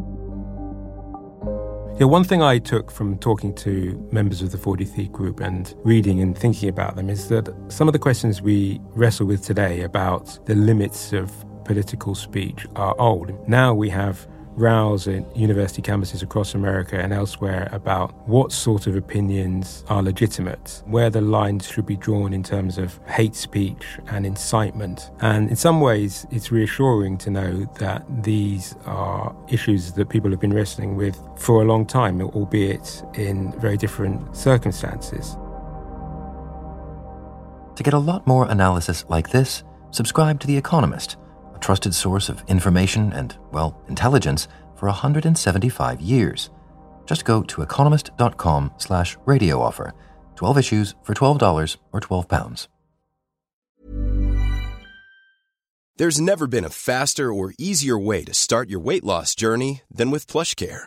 Yeah, 1.98 2.06
one 2.06 2.22
thing 2.22 2.42
I 2.42 2.58
took 2.58 2.92
from 2.92 3.18
talking 3.18 3.52
to 3.56 4.08
members 4.12 4.40
of 4.40 4.52
the 4.52 4.58
43 4.58 5.08
group 5.08 5.40
and 5.40 5.74
reading 5.78 6.20
and 6.20 6.38
thinking 6.38 6.68
about 6.68 6.94
them 6.94 7.10
is 7.10 7.28
that 7.28 7.52
some 7.66 7.88
of 7.88 7.92
the 7.92 7.98
questions 7.98 8.40
we 8.40 8.80
wrestle 8.90 9.26
with 9.26 9.44
today 9.44 9.80
about 9.80 10.38
the 10.46 10.54
limits 10.54 11.12
of 11.12 11.32
political 11.64 12.14
speech 12.14 12.66
are 12.76 12.94
old. 13.00 13.32
Now 13.48 13.74
we 13.74 13.88
have 13.90 14.28
rows 14.58 15.06
at 15.08 15.36
university 15.36 15.80
campuses 15.80 16.22
across 16.22 16.54
America 16.54 16.98
and 16.98 17.12
elsewhere 17.12 17.68
about 17.72 18.12
what 18.28 18.52
sort 18.52 18.86
of 18.86 18.96
opinions 18.96 19.84
are 19.88 20.02
legitimate, 20.02 20.82
where 20.86 21.10
the 21.10 21.20
lines 21.20 21.68
should 21.68 21.86
be 21.86 21.96
drawn 21.96 22.32
in 22.32 22.42
terms 22.42 22.78
of 22.78 22.98
hate 23.06 23.34
speech 23.34 23.98
and 24.08 24.26
incitement. 24.26 25.10
And 25.20 25.48
in 25.48 25.56
some 25.56 25.80
ways, 25.80 26.26
it's 26.30 26.50
reassuring 26.50 27.18
to 27.18 27.30
know 27.30 27.64
that 27.78 28.04
these 28.22 28.74
are 28.84 29.34
issues 29.48 29.92
that 29.92 30.08
people 30.08 30.30
have 30.30 30.40
been 30.40 30.54
wrestling 30.54 30.96
with 30.96 31.16
for 31.36 31.62
a 31.62 31.64
long 31.64 31.86
time, 31.86 32.20
albeit 32.20 33.02
in 33.14 33.52
very 33.60 33.76
different 33.76 34.36
circumstances. 34.36 35.36
To 37.76 37.82
get 37.84 37.94
a 37.94 37.98
lot 37.98 38.26
more 38.26 38.48
analysis 38.48 39.04
like 39.08 39.30
this, 39.30 39.62
subscribe 39.92 40.40
to 40.40 40.48
The 40.48 40.56
Economist 40.56 41.16
trusted 41.58 41.94
source 41.94 42.28
of 42.28 42.42
information 42.48 43.12
and, 43.12 43.36
well, 43.52 43.80
intelligence 43.88 44.48
for 44.74 44.86
175 44.86 46.00
years. 46.00 46.50
Just 47.06 47.24
go 47.24 47.42
to 47.42 47.62
economist.com 47.62 48.72
slash 48.78 49.16
radio 49.24 49.60
offer. 49.60 49.92
12 50.36 50.58
issues 50.58 50.94
for 51.02 51.14
$12 51.14 51.76
or 51.92 52.00
12 52.00 52.28
pounds. 52.28 52.68
There's 55.98 56.20
never 56.20 56.46
been 56.46 56.64
a 56.64 56.70
faster 56.70 57.32
or 57.32 57.54
easier 57.58 57.98
way 57.98 58.22
to 58.22 58.32
start 58.32 58.70
your 58.70 58.78
weight 58.78 59.02
loss 59.02 59.34
journey 59.34 59.82
than 59.90 60.12
with 60.12 60.28
PlushCare. 60.28 60.86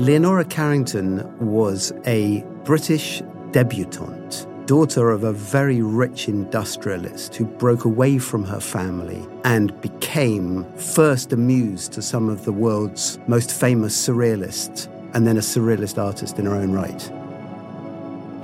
Leonora 0.00 0.44
Carrington 0.44 1.22
was 1.38 1.92
a 2.04 2.42
British 2.64 3.22
debutante, 3.52 4.44
daughter 4.66 5.10
of 5.12 5.22
a 5.22 5.32
very 5.32 5.82
rich 5.82 6.26
industrialist 6.28 7.36
who 7.36 7.44
broke 7.44 7.84
away 7.84 8.18
from 8.18 8.42
her 8.42 8.58
family 8.58 9.24
and 9.44 9.80
became 9.82 10.64
first 10.74 11.32
a 11.32 11.36
muse 11.36 11.88
to 11.88 12.02
some 12.02 12.28
of 12.28 12.44
the 12.44 12.50
world's 12.50 13.20
most 13.28 13.52
famous 13.52 13.96
surrealists, 13.96 14.88
and 15.14 15.28
then 15.28 15.36
a 15.36 15.40
surrealist 15.40 15.96
artist 15.96 16.40
in 16.40 16.46
her 16.46 16.56
own 16.56 16.72
right. 16.72 17.02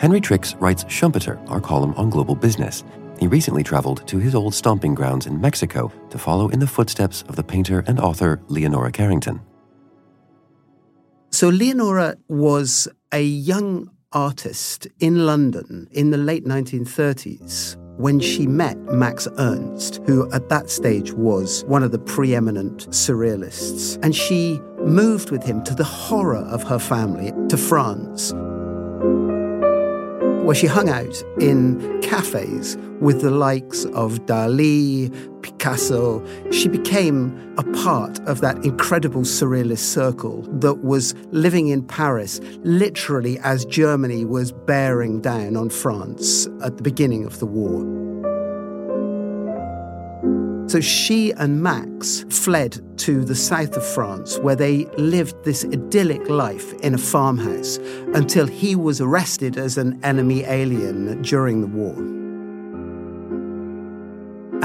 Henry 0.01 0.21
Tricks 0.21 0.55
writes 0.55 0.85
Schumpeter, 0.85 1.37
our 1.51 1.61
column 1.61 1.95
on 1.97 2.11
global 2.11 2.37
business. 2.37 2.85
He 3.19 3.27
recently 3.27 3.65
traveled 3.65 4.07
to 4.07 4.19
his 4.19 4.37
old 4.37 4.55
stomping 4.55 4.95
grounds 4.95 5.27
in 5.27 5.41
Mexico 5.41 5.91
to 6.11 6.17
follow 6.17 6.49
in 6.49 6.61
the 6.61 6.69
footsteps 6.69 7.23
of 7.23 7.35
the 7.35 7.43
painter 7.43 7.83
and 7.89 7.99
author 7.99 8.41
Leonora 8.47 8.93
Carrington. 8.93 9.41
So 11.41 11.49
Leonora 11.49 12.17
was 12.29 12.87
a 13.15 13.23
young 13.23 13.89
artist 14.13 14.87
in 14.99 15.25
London 15.25 15.89
in 15.91 16.11
the 16.11 16.19
late 16.19 16.45
1930s 16.45 17.79
when 17.97 18.21
she 18.21 18.47
met 18.47 18.77
Max 18.93 19.27
Ernst, 19.39 20.03
who 20.05 20.31
at 20.33 20.51
that 20.51 20.69
stage 20.69 21.15
was 21.15 21.65
one 21.65 21.83
of 21.83 21.93
the 21.93 21.99
preeminent 21.99 22.91
surrealists. 22.91 23.99
And 24.03 24.15
she 24.15 24.61
moved 24.85 25.31
with 25.31 25.43
him 25.43 25.65
to 25.65 25.75
the 25.75 25.83
horror 25.83 26.45
of 26.45 26.63
her 26.65 26.79
family 26.79 27.33
to 27.49 27.57
France 27.57 28.35
where 30.51 30.57
she 30.57 30.67
hung 30.67 30.89
out 30.89 31.23
in 31.39 32.01
cafes 32.01 32.77
with 33.01 33.21
the 33.21 33.31
likes 33.31 33.85
of 33.95 34.19
Dali, 34.27 35.09
Picasso. 35.43 36.27
She 36.51 36.69
became 36.69 37.55
a 37.57 37.63
part 37.85 38.19
of 38.27 38.41
that 38.41 38.57
incredible 38.65 39.21
surrealist 39.21 39.79
circle 39.79 40.43
that 40.59 40.83
was 40.83 41.15
living 41.31 41.69
in 41.69 41.85
Paris 41.85 42.41
literally 42.65 43.39
as 43.45 43.65
Germany 43.65 44.25
was 44.25 44.51
bearing 44.51 45.21
down 45.21 45.57
on 45.57 45.71
France 45.71 46.49
at 46.65 46.79
the 46.79 46.83
beginning 46.83 47.25
of 47.25 47.39
the 47.39 47.47
war. 47.47 48.10
So 50.71 50.81
she 50.81 51.33
and 51.33 51.61
Max 51.61 52.25
fled 52.31 52.81
to 52.99 53.25
the 53.25 53.35
south 53.35 53.77
of 53.77 53.85
France, 53.85 54.39
where 54.39 54.55
they 54.55 54.85
lived 54.97 55.43
this 55.43 55.65
idyllic 55.65 56.29
life 56.29 56.75
in 56.75 56.95
a 56.95 56.99
farmhouse 56.99 57.79
until 58.15 58.47
he 58.47 58.77
was 58.77 59.01
arrested 59.01 59.57
as 59.57 59.77
an 59.79 59.99
enemy 60.05 60.45
alien 60.45 61.23
during 61.23 61.61
the 61.61 61.67
war. 61.67 61.97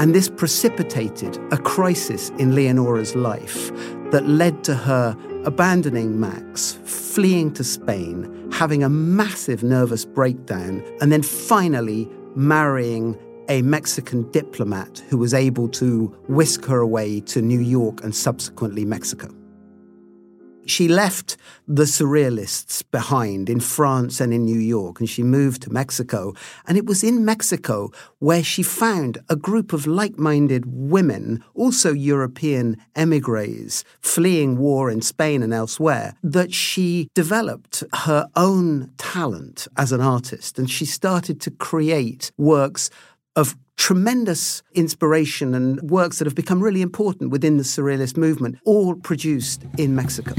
And 0.00 0.14
this 0.14 0.28
precipitated 0.28 1.40
a 1.50 1.58
crisis 1.58 2.28
in 2.38 2.52
Leonora's 2.54 3.16
life 3.16 3.72
that 4.12 4.28
led 4.28 4.62
to 4.62 4.76
her 4.76 5.16
abandoning 5.44 6.20
Max, 6.20 6.78
fleeing 6.84 7.52
to 7.54 7.64
Spain, 7.64 8.48
having 8.52 8.84
a 8.84 8.88
massive 8.88 9.64
nervous 9.64 10.04
breakdown, 10.04 10.84
and 11.00 11.10
then 11.10 11.22
finally 11.22 12.08
marrying 12.36 13.18
a 13.48 13.62
Mexican 13.62 14.30
diplomat 14.30 15.02
who 15.08 15.18
was 15.18 15.34
able 15.34 15.68
to 15.68 16.06
whisk 16.28 16.64
her 16.64 16.80
away 16.80 17.20
to 17.20 17.40
New 17.42 17.60
York 17.60 18.02
and 18.02 18.14
subsequently 18.14 18.84
Mexico. 18.84 19.28
She 20.66 20.88
left 20.88 21.36
the 21.68 21.84
surrealists 21.84 22.82
behind 22.90 23.48
in 23.48 23.60
France 23.60 24.20
and 24.20 24.34
in 24.34 24.44
New 24.44 24.58
York, 24.58 24.98
and 24.98 25.08
she 25.08 25.22
moved 25.22 25.62
to 25.62 25.72
Mexico. 25.72 26.34
And 26.66 26.76
it 26.76 26.86
was 26.86 27.04
in 27.04 27.24
Mexico 27.24 27.92
where 28.18 28.42
she 28.42 28.64
found 28.64 29.18
a 29.28 29.36
group 29.36 29.72
of 29.72 29.86
like 29.86 30.18
minded 30.18 30.64
women, 30.66 31.44
also 31.54 31.92
European 31.92 32.78
emigres, 32.96 33.84
fleeing 34.00 34.58
war 34.58 34.90
in 34.90 35.02
Spain 35.02 35.44
and 35.44 35.54
elsewhere, 35.54 36.14
that 36.24 36.52
she 36.52 37.08
developed 37.14 37.84
her 37.94 38.26
own 38.34 38.90
talent 38.98 39.68
as 39.76 39.92
an 39.92 40.00
artist. 40.00 40.58
And 40.58 40.68
she 40.68 40.84
started 40.84 41.40
to 41.42 41.50
create 41.52 42.32
works 42.36 42.90
of 43.36 43.56
tremendous 43.76 44.62
inspiration 44.74 45.54
and 45.54 45.80
works 45.82 46.18
that 46.18 46.26
have 46.26 46.34
become 46.34 46.62
really 46.62 46.82
important 46.82 47.30
within 47.30 47.58
the 47.58 47.62
Surrealist 47.62 48.16
movement, 48.16 48.58
all 48.64 48.94
produced 48.94 49.64
in 49.78 49.94
Mexico. 49.94 50.34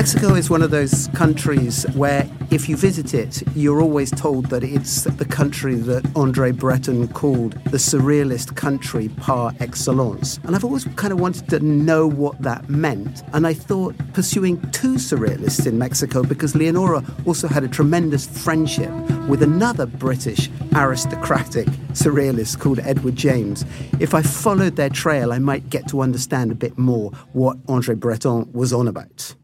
Mexico 0.00 0.34
is 0.34 0.48
one 0.48 0.62
of 0.62 0.70
those 0.70 1.08
countries 1.08 1.84
where 1.94 2.26
if 2.50 2.70
you 2.70 2.76
visit 2.78 3.12
it, 3.12 3.42
you're 3.54 3.82
always 3.82 4.10
told 4.10 4.46
that 4.46 4.64
it's 4.64 5.04
the 5.04 5.26
country 5.26 5.74
that 5.74 6.10
Andre 6.16 6.52
Breton 6.52 7.08
called 7.08 7.52
the 7.64 7.76
surrealist 7.76 8.56
country 8.56 9.10
par 9.18 9.52
excellence. 9.60 10.40
And 10.44 10.56
I've 10.56 10.64
always 10.64 10.84
kind 10.96 11.12
of 11.12 11.20
wanted 11.20 11.50
to 11.50 11.60
know 11.60 12.06
what 12.06 12.40
that 12.40 12.70
meant. 12.70 13.22
And 13.34 13.46
I 13.46 13.52
thought 13.52 13.94
pursuing 14.14 14.58
two 14.70 14.94
surrealists 14.94 15.66
in 15.66 15.76
Mexico 15.76 16.22
because 16.22 16.54
Leonora 16.56 17.04
also 17.26 17.46
had 17.46 17.62
a 17.62 17.68
tremendous 17.68 18.26
friendship 18.26 18.90
with 19.28 19.42
another 19.42 19.84
British 19.84 20.48
aristocratic 20.74 21.66
surrealist 21.92 22.58
called 22.58 22.78
Edward 22.78 23.16
James. 23.16 23.66
If 24.00 24.14
I 24.14 24.22
followed 24.22 24.76
their 24.76 24.88
trail, 24.88 25.30
I 25.30 25.38
might 25.38 25.68
get 25.68 25.88
to 25.88 26.00
understand 26.00 26.52
a 26.52 26.54
bit 26.54 26.78
more 26.78 27.10
what 27.34 27.58
Andre 27.68 27.96
Breton 27.96 28.50
was 28.54 28.72
on 28.72 28.88
about. 28.88 29.34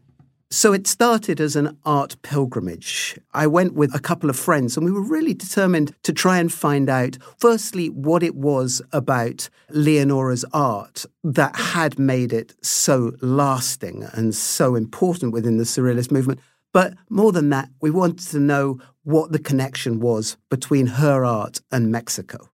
So 0.49 0.71
it 0.71 0.87
started 0.87 1.41
as 1.41 1.57
an 1.57 1.77
art 1.83 2.15
pilgrimage. 2.21 3.19
I 3.33 3.47
went 3.47 3.73
with 3.73 3.93
a 3.93 3.99
couple 3.99 4.29
of 4.29 4.39
friends 4.39 4.77
and 4.77 4.85
we 4.85 4.93
were 4.93 5.01
really 5.01 5.33
determined 5.33 5.93
to 6.03 6.13
try 6.13 6.37
and 6.37 6.51
find 6.51 6.89
out, 6.89 7.17
firstly, 7.37 7.89
what 7.89 8.23
it 8.23 8.33
was 8.33 8.81
about 8.93 9.49
Leonora's 9.71 10.45
art 10.53 11.05
that 11.21 11.53
had 11.57 11.99
made 11.99 12.31
it 12.31 12.55
so 12.61 13.11
lasting 13.21 14.07
and 14.13 14.33
so 14.33 14.75
important 14.75 15.33
within 15.33 15.57
the 15.57 15.65
Surrealist 15.65 16.11
movement. 16.11 16.39
But 16.71 16.93
more 17.09 17.33
than 17.33 17.49
that, 17.49 17.67
we 17.81 17.91
wanted 17.91 18.29
to 18.29 18.39
know 18.39 18.79
what 19.03 19.33
the 19.33 19.39
connection 19.39 19.99
was 19.99 20.37
between 20.49 20.87
her 20.87 21.25
art 21.25 21.59
and 21.73 21.91
Mexico. 21.91 22.49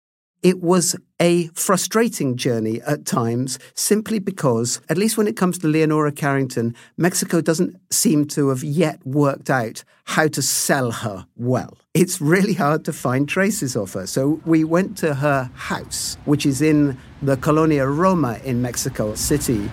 It 0.42 0.62
was 0.62 0.96
a 1.20 1.48
frustrating 1.48 2.38
journey 2.38 2.82
at 2.88 3.06
times 3.06 3.60
simply 3.74 4.20
because, 4.20 4.80
at 4.88 4.98
least 4.98 5.18
when 5.18 5.28
it 5.28 5.36
comes 5.36 5.58
to 5.58 5.68
Leonora 5.68 6.14
Carrington, 6.14 6.76
Mexico 6.96 7.42
doesn't 7.42 7.78
seem 7.92 8.26
to 8.28 8.48
have 8.48 8.64
yet 8.64 9.06
worked 9.06 9.50
out 9.50 9.84
how 10.06 10.30
to 10.30 10.42
sell 10.42 10.92
her 10.92 11.26
well. 11.36 11.78
It's 11.94 12.22
really 12.22 12.54
hard 12.54 12.86
to 12.86 12.94
find 12.94 13.28
traces 13.28 13.76
of 13.76 13.92
her. 13.94 14.08
So 14.08 14.40
we 14.46 14.64
went 14.64 14.98
to 15.00 15.16
her 15.16 15.52
house, 15.56 16.18
which 16.24 16.46
is 16.46 16.62
in 16.62 16.98
the 17.22 17.36
Colonia 17.36 17.86
Roma 17.86 18.40
in 18.46 18.62
Mexico 18.62 19.16
City. 19.16 19.70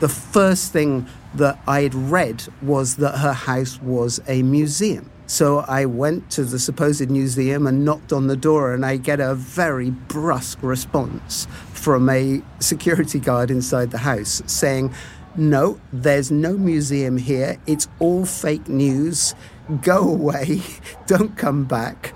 The 0.00 0.08
first 0.08 0.72
thing 0.72 1.06
that 1.34 1.60
I 1.68 1.82
had 1.82 1.94
read 1.94 2.42
was 2.62 2.96
that 2.96 3.18
her 3.18 3.32
house 3.32 3.80
was 3.80 4.18
a 4.26 4.42
museum. 4.42 5.09
So 5.30 5.58
I 5.68 5.84
went 5.84 6.28
to 6.32 6.42
the 6.42 6.58
supposed 6.58 7.08
museum 7.08 7.68
and 7.68 7.84
knocked 7.84 8.12
on 8.12 8.26
the 8.26 8.36
door, 8.36 8.74
and 8.74 8.84
I 8.84 8.96
get 8.96 9.20
a 9.20 9.32
very 9.32 9.90
brusque 9.90 10.58
response 10.60 11.46
from 11.72 12.08
a 12.08 12.42
security 12.58 13.20
guard 13.20 13.48
inside 13.48 13.92
the 13.92 13.98
house 13.98 14.42
saying, 14.46 14.92
No, 15.36 15.78
there's 15.92 16.32
no 16.32 16.54
museum 16.54 17.16
here. 17.16 17.58
It's 17.68 17.86
all 18.00 18.24
fake 18.26 18.68
news. 18.68 19.36
Go 19.82 20.00
away. 20.00 20.62
Don't 21.06 21.36
come 21.36 21.64
back. 21.64 22.12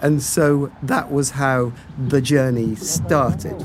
And 0.00 0.22
so 0.22 0.72
that 0.82 1.12
was 1.12 1.32
how 1.32 1.74
the 1.98 2.22
journey 2.22 2.76
started. 2.76 3.62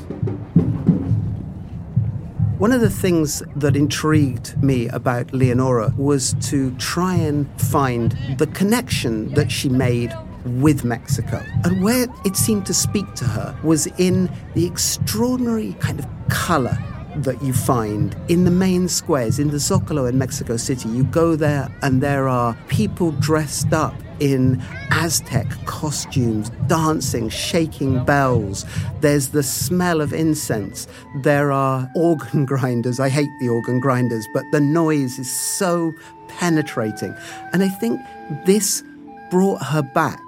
One 2.64 2.72
of 2.72 2.80
the 2.80 2.88
things 2.88 3.42
that 3.56 3.76
intrigued 3.76 4.56
me 4.62 4.88
about 4.88 5.34
Leonora 5.34 5.92
was 5.98 6.34
to 6.48 6.74
try 6.76 7.14
and 7.14 7.46
find 7.60 8.16
the 8.38 8.46
connection 8.46 9.34
that 9.34 9.52
she 9.52 9.68
made 9.68 10.14
with 10.46 10.82
Mexico. 10.82 11.44
And 11.64 11.84
where 11.84 12.06
it 12.24 12.36
seemed 12.36 12.64
to 12.64 12.72
speak 12.72 13.12
to 13.16 13.26
her 13.26 13.54
was 13.62 13.86
in 13.98 14.30
the 14.54 14.64
extraordinary 14.64 15.74
kind 15.74 15.98
of 15.98 16.06
color 16.30 16.78
that 17.16 17.42
you 17.42 17.52
find 17.52 18.16
in 18.28 18.44
the 18.44 18.50
main 18.50 18.88
squares 18.88 19.38
in 19.38 19.50
the 19.50 19.58
Zocalo 19.58 20.08
in 20.08 20.16
Mexico 20.16 20.56
City. 20.56 20.88
You 20.88 21.04
go 21.04 21.36
there 21.36 21.68
and 21.82 22.02
there 22.02 22.28
are 22.28 22.56
people 22.68 23.10
dressed 23.10 23.74
up 23.74 23.94
in 24.24 24.60
Aztec 24.90 25.46
costumes, 25.66 26.48
dancing, 26.66 27.28
shaking 27.28 28.02
bells. 28.06 28.64
There's 29.02 29.28
the 29.28 29.42
smell 29.42 30.00
of 30.00 30.14
incense. 30.14 30.88
There 31.22 31.52
are 31.52 31.90
organ 31.94 32.44
grinders. 32.46 32.98
I 32.98 33.10
hate 33.10 33.28
the 33.38 33.50
organ 33.50 33.80
grinders, 33.80 34.26
but 34.32 34.44
the 34.50 34.60
noise 34.60 35.18
is 35.18 35.30
so 35.30 35.92
penetrating. 36.26 37.14
And 37.52 37.62
I 37.62 37.68
think 37.68 38.00
this 38.46 38.82
brought 39.30 39.62
her 39.62 39.82
back 39.82 40.22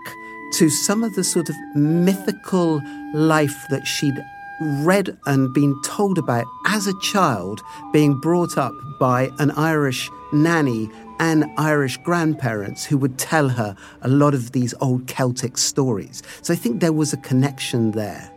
to 0.54 0.68
some 0.68 1.02
of 1.02 1.14
the 1.14 1.24
sort 1.24 1.48
of 1.48 1.56
mythical 1.74 2.82
life 3.14 3.66
that 3.70 3.86
she'd 3.86 4.22
read 4.60 5.16
and 5.24 5.52
been 5.54 5.80
told 5.82 6.18
about 6.18 6.46
as 6.66 6.86
a 6.86 6.98
child, 7.00 7.62
being 7.94 8.20
brought 8.20 8.58
up 8.58 8.72
by 9.00 9.30
an 9.38 9.52
Irish 9.52 10.10
nanny 10.32 10.90
and 11.18 11.44
Irish 11.56 11.96
grandparents 11.98 12.84
who 12.84 12.98
would 12.98 13.18
tell 13.18 13.48
her 13.48 13.76
a 14.02 14.08
lot 14.08 14.34
of 14.34 14.52
these 14.52 14.74
old 14.80 15.06
Celtic 15.06 15.58
stories. 15.58 16.22
So 16.42 16.52
I 16.52 16.56
think 16.56 16.80
there 16.80 16.92
was 16.92 17.12
a 17.12 17.18
connection 17.18 17.92
there. 17.92 18.32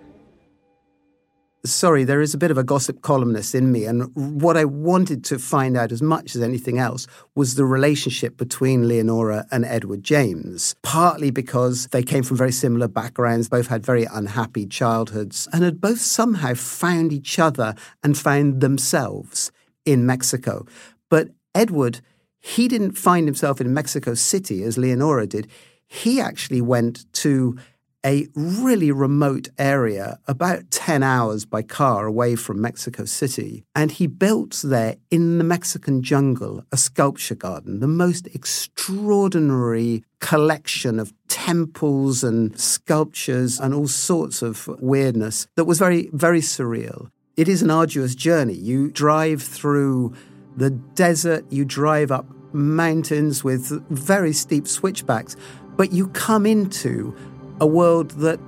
Sorry, 1.66 2.06
there 2.06 2.22
is 2.22 2.34
a 2.34 2.38
bit 2.38 2.52
of 2.52 2.58
a 2.58 2.64
gossip 2.64 3.02
columnist 3.02 3.54
in 3.54 3.70
me, 3.70 3.84
and 3.84 4.10
what 4.16 4.56
I 4.56 4.64
wanted 4.64 5.26
to 5.26 5.38
find 5.38 5.76
out 5.76 5.92
as 5.92 6.02
much 6.02 6.34
as 6.34 6.42
anything 6.42 6.80
else 6.80 7.06
was 7.36 7.56
the 7.56 7.66
relationship 7.66 8.38
between 8.38 8.88
Leonora 8.88 9.46
and 9.52 9.66
Edward 9.66 10.02
James. 10.02 10.74
Partly 10.84 11.32
because 11.32 11.88
they 11.88 12.02
came 12.02 12.24
from 12.24 12.38
very 12.38 12.54
similar 12.54 12.88
backgrounds, 12.88 13.50
both 13.50 13.68
had 13.68 13.86
very 13.86 14.06
unhappy 14.06 14.66
childhoods, 14.66 15.50
and 15.52 15.66
had 15.66 15.82
both 15.82 16.00
somehow 16.00 16.54
found 16.54 17.12
each 17.12 17.38
other 17.38 17.76
and 18.04 18.18
found 18.18 18.62
themselves 18.62 19.52
in 19.84 20.06
Mexico. 20.06 20.66
But 21.10 21.32
Edward 21.54 22.00
he 22.40 22.68
didn't 22.68 22.98
find 22.98 23.28
himself 23.28 23.60
in 23.60 23.74
Mexico 23.74 24.14
City 24.14 24.64
as 24.64 24.78
Leonora 24.78 25.28
did. 25.28 25.48
He 25.88 26.22
actually 26.22 26.62
went 26.62 27.12
to 27.14 27.58
a 28.06 28.28
really 28.34 28.92
remote 28.92 29.50
area, 29.58 30.20
about 30.28 30.72
10 30.72 31.04
hours 31.04 31.46
by 31.46 31.62
car 31.62 32.06
away 32.06 32.36
from 32.36 32.62
Mexico 32.62 33.06
City. 33.06 33.66
And 33.76 33.92
he 33.92 34.08
built 34.08 34.62
there 34.64 34.96
in 35.12 35.38
the 35.38 35.44
Mexican 35.44 36.02
jungle 36.02 36.64
a 36.72 36.78
sculpture 36.78 37.36
garden, 37.36 37.80
the 37.80 37.88
most 37.88 38.28
extraordinary 38.28 40.04
collection 40.20 41.00
of 41.00 41.14
temples 41.28 42.24
and 42.24 42.58
sculptures 42.60 43.60
and 43.60 43.74
all 43.74 43.88
sorts 43.88 44.42
of 44.42 44.68
weirdness 44.80 45.48
that 45.56 45.66
was 45.66 45.80
very, 45.80 46.10
very 46.14 46.42
surreal. 46.42 47.10
It 47.36 47.48
is 47.48 47.62
an 47.62 47.72
arduous 47.72 48.16
journey. 48.16 48.54
You 48.54 48.92
drive 48.92 49.42
through 49.42 50.14
the 50.58 50.70
desert, 50.70 51.46
you 51.52 51.66
drive 51.66 52.12
up 52.12 52.26
mountains 52.54 53.44
with 53.44 53.70
very 53.90 54.34
steep 54.34 54.68
switchbacks, 54.68 55.36
but 55.78 55.92
you 55.92 56.08
come 56.10 56.46
into 56.46 57.16
a 57.62 57.68
world 57.68 58.12
that 58.12 58.40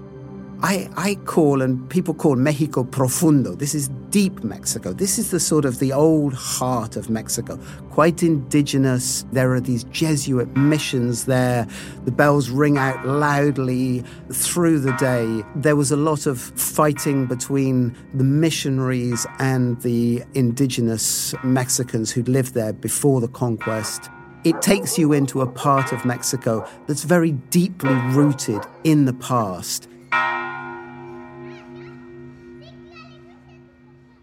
I, 0.64 0.88
I 0.96 1.16
call 1.26 1.64
and 1.64 1.90
people 1.90 2.14
call 2.14 2.36
Mexico 2.36 2.84
profundo. 2.84 3.56
This 3.56 3.74
is 3.74 3.88
deep 4.12 4.44
Mexico. 4.44 4.94
This 4.94 5.18
is 5.18 5.32
the 5.32 5.40
sort 5.40 5.66
of 5.66 5.80
the 5.80 5.92
old 5.92 6.36
heart 6.36 6.96
of 6.96 7.10
Mexico, 7.10 7.58
quite 7.90 8.22
indigenous. 8.22 9.26
There 9.32 9.54
are 9.54 9.60
these 9.60 9.86
Jesuit 9.86 10.56
missions 10.56 11.26
there. 11.26 11.66
The 12.06 12.12
bells 12.12 12.52
ring 12.52 12.78
out 12.78 13.04
loudly 13.08 14.04
through 14.32 14.82
the 14.82 14.92
day. 14.94 15.44
There 15.56 15.76
was 15.76 15.92
a 15.92 15.98
lot 15.98 16.28
of 16.28 16.40
fighting 16.40 17.26
between 17.26 17.96
the 18.14 18.24
missionaries 18.24 19.26
and 19.40 19.82
the 19.82 20.24
indigenous 20.36 21.34
Mexicans 21.44 22.12
who'd 22.12 22.30
lived 22.30 22.54
there 22.54 22.74
before 22.74 23.20
the 23.20 23.30
conquest. 23.30 24.12
It 24.44 24.62
takes 24.62 25.00
you 25.00 25.12
into 25.12 25.42
a 25.42 25.48
part 25.48 25.92
of 25.92 26.06
Mexico 26.06 26.68
that's 26.86 27.04
very 27.04 27.32
deeply 27.32 27.94
rooted 28.14 28.62
in 28.84 29.06
the 29.06 29.14
past 29.14 29.88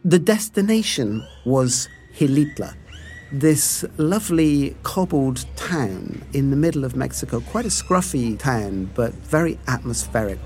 The 0.09 0.19
destination 0.19 1.23
was 1.45 1.87
Xilitla, 2.17 2.75
this 3.31 3.85
lovely 3.99 4.75
cobbled 4.83 5.45
town 5.55 6.23
in 6.33 6.49
the 6.49 6.57
middle 6.57 6.87
of 6.87 6.97
Mexico, 6.97 7.41
quite 7.41 7.67
a 7.67 7.69
scruffy 7.69 8.39
town, 8.39 8.89
but 8.95 9.13
very 9.13 9.59
atmospheric. 9.69 10.39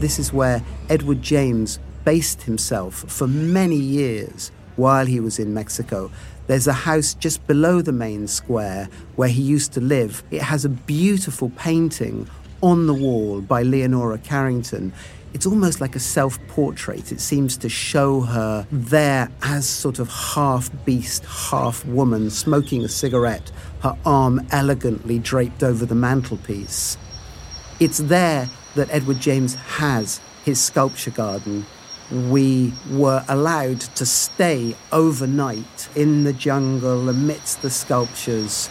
This 0.00 0.18
is 0.18 0.32
where 0.32 0.64
Edward 0.90 1.22
James 1.22 1.78
based 2.04 2.42
himself 2.42 3.04
for 3.06 3.28
many 3.28 3.76
years 3.76 4.50
while 4.74 5.06
he 5.06 5.20
was 5.20 5.38
in 5.38 5.54
Mexico. 5.54 6.10
There's 6.48 6.66
a 6.66 6.72
house 6.72 7.14
just 7.14 7.46
below 7.46 7.82
the 7.82 7.92
main 7.92 8.26
square 8.26 8.88
where 9.14 9.28
he 9.28 9.42
used 9.42 9.72
to 9.74 9.80
live. 9.80 10.24
It 10.32 10.42
has 10.42 10.64
a 10.64 10.70
beautiful 10.70 11.50
painting 11.50 12.28
on 12.62 12.88
the 12.88 12.94
wall 12.94 13.42
by 13.42 13.62
Leonora 13.62 14.18
Carrington 14.18 14.92
it's 15.36 15.44
almost 15.44 15.82
like 15.82 15.94
a 15.94 16.00
self 16.00 16.38
portrait. 16.48 17.12
It 17.12 17.20
seems 17.20 17.58
to 17.58 17.68
show 17.68 18.22
her 18.22 18.66
there 18.72 19.30
as 19.42 19.68
sort 19.68 19.98
of 19.98 20.08
half 20.08 20.70
beast, 20.86 21.26
half 21.26 21.84
woman, 21.84 22.30
smoking 22.30 22.82
a 22.82 22.88
cigarette, 22.88 23.52
her 23.82 23.94
arm 24.06 24.46
elegantly 24.50 25.18
draped 25.18 25.62
over 25.62 25.84
the 25.84 25.94
mantelpiece. 25.94 26.96
It's 27.80 27.98
there 27.98 28.48
that 28.76 28.88
Edward 28.90 29.20
James 29.20 29.56
has 29.56 30.22
his 30.42 30.58
sculpture 30.58 31.10
garden. 31.10 31.66
we 32.10 32.72
were 32.90 33.22
allowed 33.28 33.80
to 33.80 34.06
stay 34.06 34.74
overnight 34.90 35.88
in 35.94 36.24
the 36.24 36.32
jungle 36.32 37.10
amidst 37.10 37.60
the 37.60 37.68
sculptures. 37.68 38.70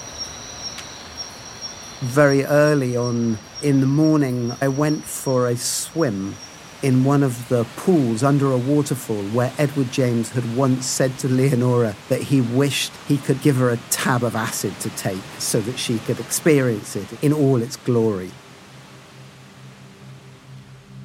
Very 2.01 2.43
early 2.43 2.97
on 2.97 3.37
in 3.61 3.81
the 3.81 3.87
morning, 4.01 4.51
I 4.61 4.67
went 4.69 5.03
for 5.03 5.47
a 5.47 5.57
swim 5.57 6.33
in 6.81 7.03
one 7.03 7.23
of 7.23 7.49
the 7.49 7.63
pools 7.75 8.23
under 8.23 8.51
a 8.51 8.57
waterfall 8.57 9.23
where 9.25 9.51
Edward 9.57 9.91
James 9.91 10.29
had 10.31 10.55
once 10.55 10.85
said 10.85 11.17
to 11.19 11.27
Leonora 11.27 11.95
that 12.09 12.21
he 12.21 12.41
wished 12.41 12.91
he 13.07 13.17
could 13.17 13.41
give 13.41 13.55
her 13.55 13.69
a 13.69 13.77
tab 13.89 14.23
of 14.23 14.35
acid 14.35 14.79
to 14.81 14.89
take 14.91 15.21
so 15.39 15.59
that 15.61 15.77
she 15.77 15.99
could 15.99 16.19
experience 16.19 16.95
it 16.95 17.07
in 17.23 17.33
all 17.33 17.61
its 17.61 17.75
glory. 17.77 18.31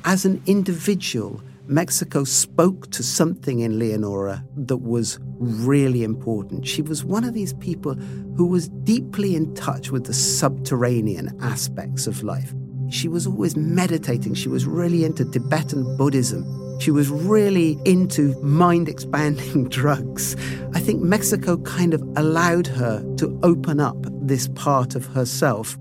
As 0.05 0.25
an 0.25 0.43
individual, 0.47 1.41
Mexico 1.67 2.25
spoke 2.25 2.91
to 2.91 3.03
something 3.03 3.61
in 3.61 3.79
Leonora 3.79 4.45
that 4.57 4.79
was 4.79 5.21
really 5.39 6.03
important. 6.03 6.67
She 6.67 6.83
was 6.83 7.05
one 7.05 7.23
of 7.23 7.33
these 7.33 7.53
people 7.55 7.95
who 7.95 8.47
was 8.47 8.69
deeply 8.69 9.37
in 9.37 9.55
touch 9.55 9.91
with 9.91 10.05
the 10.05 10.13
subterranean 10.13 11.39
aspects 11.41 12.09
of 12.09 12.25
life. 12.25 12.53
She 12.91 13.09
was 13.09 13.27
always 13.27 13.57
meditating. 13.57 14.35
She 14.35 14.49
was 14.49 14.67
really 14.67 15.05
into 15.05 15.25
Tibetan 15.25 15.97
Buddhism. 15.97 16.45
She 16.81 16.91
was 16.91 17.09
really 17.09 17.79
into 17.85 18.35
mind 18.43 18.89
expanding 18.89 19.69
drugs. 19.69 20.35
I 20.75 20.81
think 20.81 21.01
Mexico 21.01 21.57
kind 21.59 21.95
of 21.95 22.03
allowed 22.17 22.67
her 22.67 23.03
to 23.17 23.39
open 23.43 23.81
up 23.81 23.97
this 24.23 24.49
part 24.49 24.95
of 24.95 25.07
herself. 25.07 25.79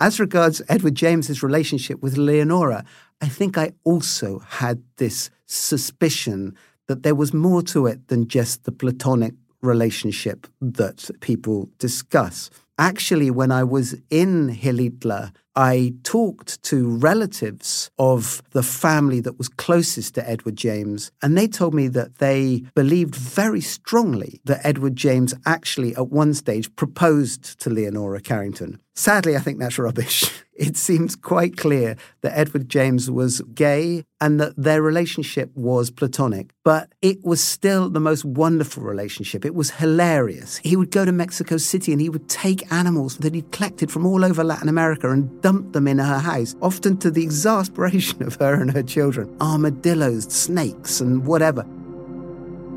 As 0.00 0.20
regards 0.20 0.62
Edward 0.68 0.94
James's 0.94 1.42
relationship 1.42 2.00
with 2.00 2.16
Leonora, 2.16 2.84
I 3.20 3.28
think 3.28 3.58
I 3.58 3.72
also 3.84 4.38
had 4.38 4.82
this 4.96 5.28
suspicion 5.46 6.56
that 6.86 7.02
there 7.02 7.16
was 7.16 7.34
more 7.34 7.62
to 7.62 7.86
it 7.86 8.08
than 8.08 8.28
just 8.28 8.64
the 8.64 8.72
platonic 8.72 9.34
relationship 9.60 10.46
that 10.60 11.10
people 11.20 11.68
discuss. 11.78 12.50
Actually, 12.80 13.28
when 13.28 13.50
I 13.50 13.64
was 13.64 13.96
in 14.08 14.50
Xilitla, 14.50 15.32
I 15.56 15.94
talked 16.04 16.62
to 16.62 16.88
relatives 16.88 17.90
of 17.98 18.40
the 18.52 18.62
family 18.62 19.18
that 19.18 19.36
was 19.36 19.48
closest 19.48 20.14
to 20.14 20.30
Edward 20.30 20.54
James, 20.54 21.10
and 21.20 21.36
they 21.36 21.48
told 21.48 21.74
me 21.74 21.88
that 21.88 22.18
they 22.18 22.62
believed 22.76 23.16
very 23.16 23.60
strongly 23.60 24.40
that 24.44 24.64
Edward 24.64 24.94
James 24.94 25.34
actually, 25.44 25.96
at 25.96 26.10
one 26.10 26.34
stage, 26.34 26.74
proposed 26.76 27.58
to 27.58 27.70
Leonora 27.70 28.20
Carrington. 28.20 28.78
Sadly, 28.94 29.34
I 29.34 29.40
think 29.40 29.58
that's 29.58 29.78
rubbish. 29.78 30.30
It 30.58 30.76
seems 30.76 31.14
quite 31.14 31.56
clear 31.56 31.96
that 32.22 32.36
Edward 32.36 32.68
James 32.68 33.08
was 33.08 33.40
gay 33.54 34.04
and 34.20 34.40
that 34.40 34.54
their 34.56 34.82
relationship 34.82 35.52
was 35.54 35.92
platonic, 35.92 36.50
but 36.64 36.92
it 37.00 37.24
was 37.24 37.40
still 37.40 37.88
the 37.88 38.00
most 38.00 38.24
wonderful 38.24 38.82
relationship. 38.82 39.44
It 39.44 39.54
was 39.54 39.70
hilarious. 39.70 40.56
He 40.56 40.74
would 40.74 40.90
go 40.90 41.04
to 41.04 41.12
Mexico 41.12 41.58
City 41.58 41.92
and 41.92 42.00
he 42.00 42.08
would 42.08 42.28
take 42.28 42.72
animals 42.72 43.18
that 43.18 43.36
he'd 43.36 43.52
collected 43.52 43.92
from 43.92 44.04
all 44.04 44.24
over 44.24 44.42
Latin 44.42 44.68
America 44.68 45.08
and 45.12 45.40
dump 45.42 45.74
them 45.74 45.86
in 45.86 45.98
her 45.98 46.18
house, 46.18 46.56
often 46.60 46.96
to 46.98 47.10
the 47.12 47.22
exasperation 47.22 48.24
of 48.24 48.34
her 48.40 48.60
and 48.60 48.72
her 48.72 48.82
children 48.82 49.36
armadillos, 49.40 50.24
snakes, 50.24 51.00
and 51.00 51.24
whatever. 51.24 51.64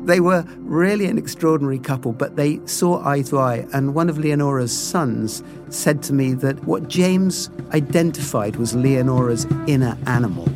They 0.04 0.18
were 0.18 0.44
really 0.58 1.06
an 1.06 1.16
extraordinary 1.16 1.78
couple, 1.78 2.12
but 2.12 2.34
they 2.34 2.60
saw 2.66 3.06
eye 3.06 3.22
to 3.22 3.38
eye. 3.38 3.66
And 3.72 3.94
one 3.94 4.10
of 4.10 4.16
Leonora's 4.16 4.76
sons 4.76 5.44
said 5.68 6.02
to 6.04 6.12
me 6.12 6.34
that 6.34 6.64
what 6.64 6.88
James 6.88 7.50
identified 7.72 8.56
was 8.56 8.74
Leonora's 8.74 9.46
inner 9.68 9.96
animal. 10.06 10.46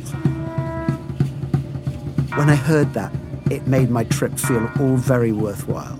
When 2.35 2.49
I 2.49 2.55
heard 2.55 2.93
that, 2.93 3.13
it 3.49 3.65
made 3.67 3.89
my 3.89 4.03
trip 4.03 4.37
feel 4.37 4.69
all 4.79 4.97
very 4.97 5.31
worthwhile. 5.31 5.97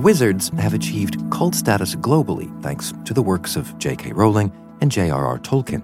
Wizards 0.00 0.50
have 0.58 0.72
achieved 0.72 1.20
cult 1.30 1.54
status 1.54 1.94
globally 1.94 2.48
thanks 2.62 2.94
to 3.04 3.12
the 3.12 3.20
works 3.20 3.54
of 3.54 3.76
J.K. 3.76 4.12
Rowling 4.12 4.50
and 4.80 4.90
J.R.R. 4.90 5.38
Tolkien. 5.40 5.82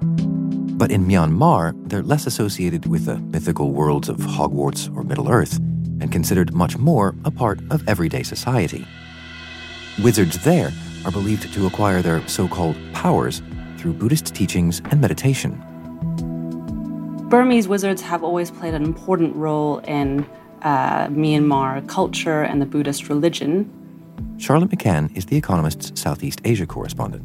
But 0.78 0.90
in 0.90 1.04
Myanmar, 1.04 1.74
they're 1.90 2.02
less 2.02 2.26
associated 2.26 2.86
with 2.86 3.04
the 3.04 3.18
mythical 3.18 3.72
worlds 3.72 4.08
of 4.08 4.16
Hogwarts 4.16 4.88
or 4.96 5.02
Middle 5.02 5.30
Earth 5.30 5.58
and 6.00 6.10
considered 6.10 6.54
much 6.54 6.78
more 6.78 7.14
a 7.26 7.30
part 7.30 7.60
of 7.70 7.86
everyday 7.86 8.22
society. 8.22 8.86
Wizards 10.02 10.42
there 10.44 10.72
are 11.04 11.12
believed 11.12 11.52
to 11.52 11.66
acquire 11.66 12.00
their 12.00 12.26
so 12.26 12.48
called 12.48 12.76
powers 12.94 13.42
through 13.76 13.92
Buddhist 13.92 14.34
teachings 14.34 14.80
and 14.90 14.98
meditation. 14.98 15.62
Burmese 17.28 17.68
wizards 17.68 18.00
have 18.00 18.24
always 18.24 18.50
played 18.50 18.72
an 18.72 18.82
important 18.82 19.36
role 19.36 19.80
in 19.80 20.24
uh, 20.62 21.08
Myanmar 21.08 21.86
culture 21.86 22.40
and 22.40 22.62
the 22.62 22.66
Buddhist 22.66 23.10
religion. 23.10 23.70
Charlotte 24.38 24.70
McCann 24.70 25.16
is 25.16 25.26
The 25.26 25.36
Economist's 25.36 25.98
Southeast 26.00 26.40
Asia 26.44 26.66
correspondent. 26.66 27.24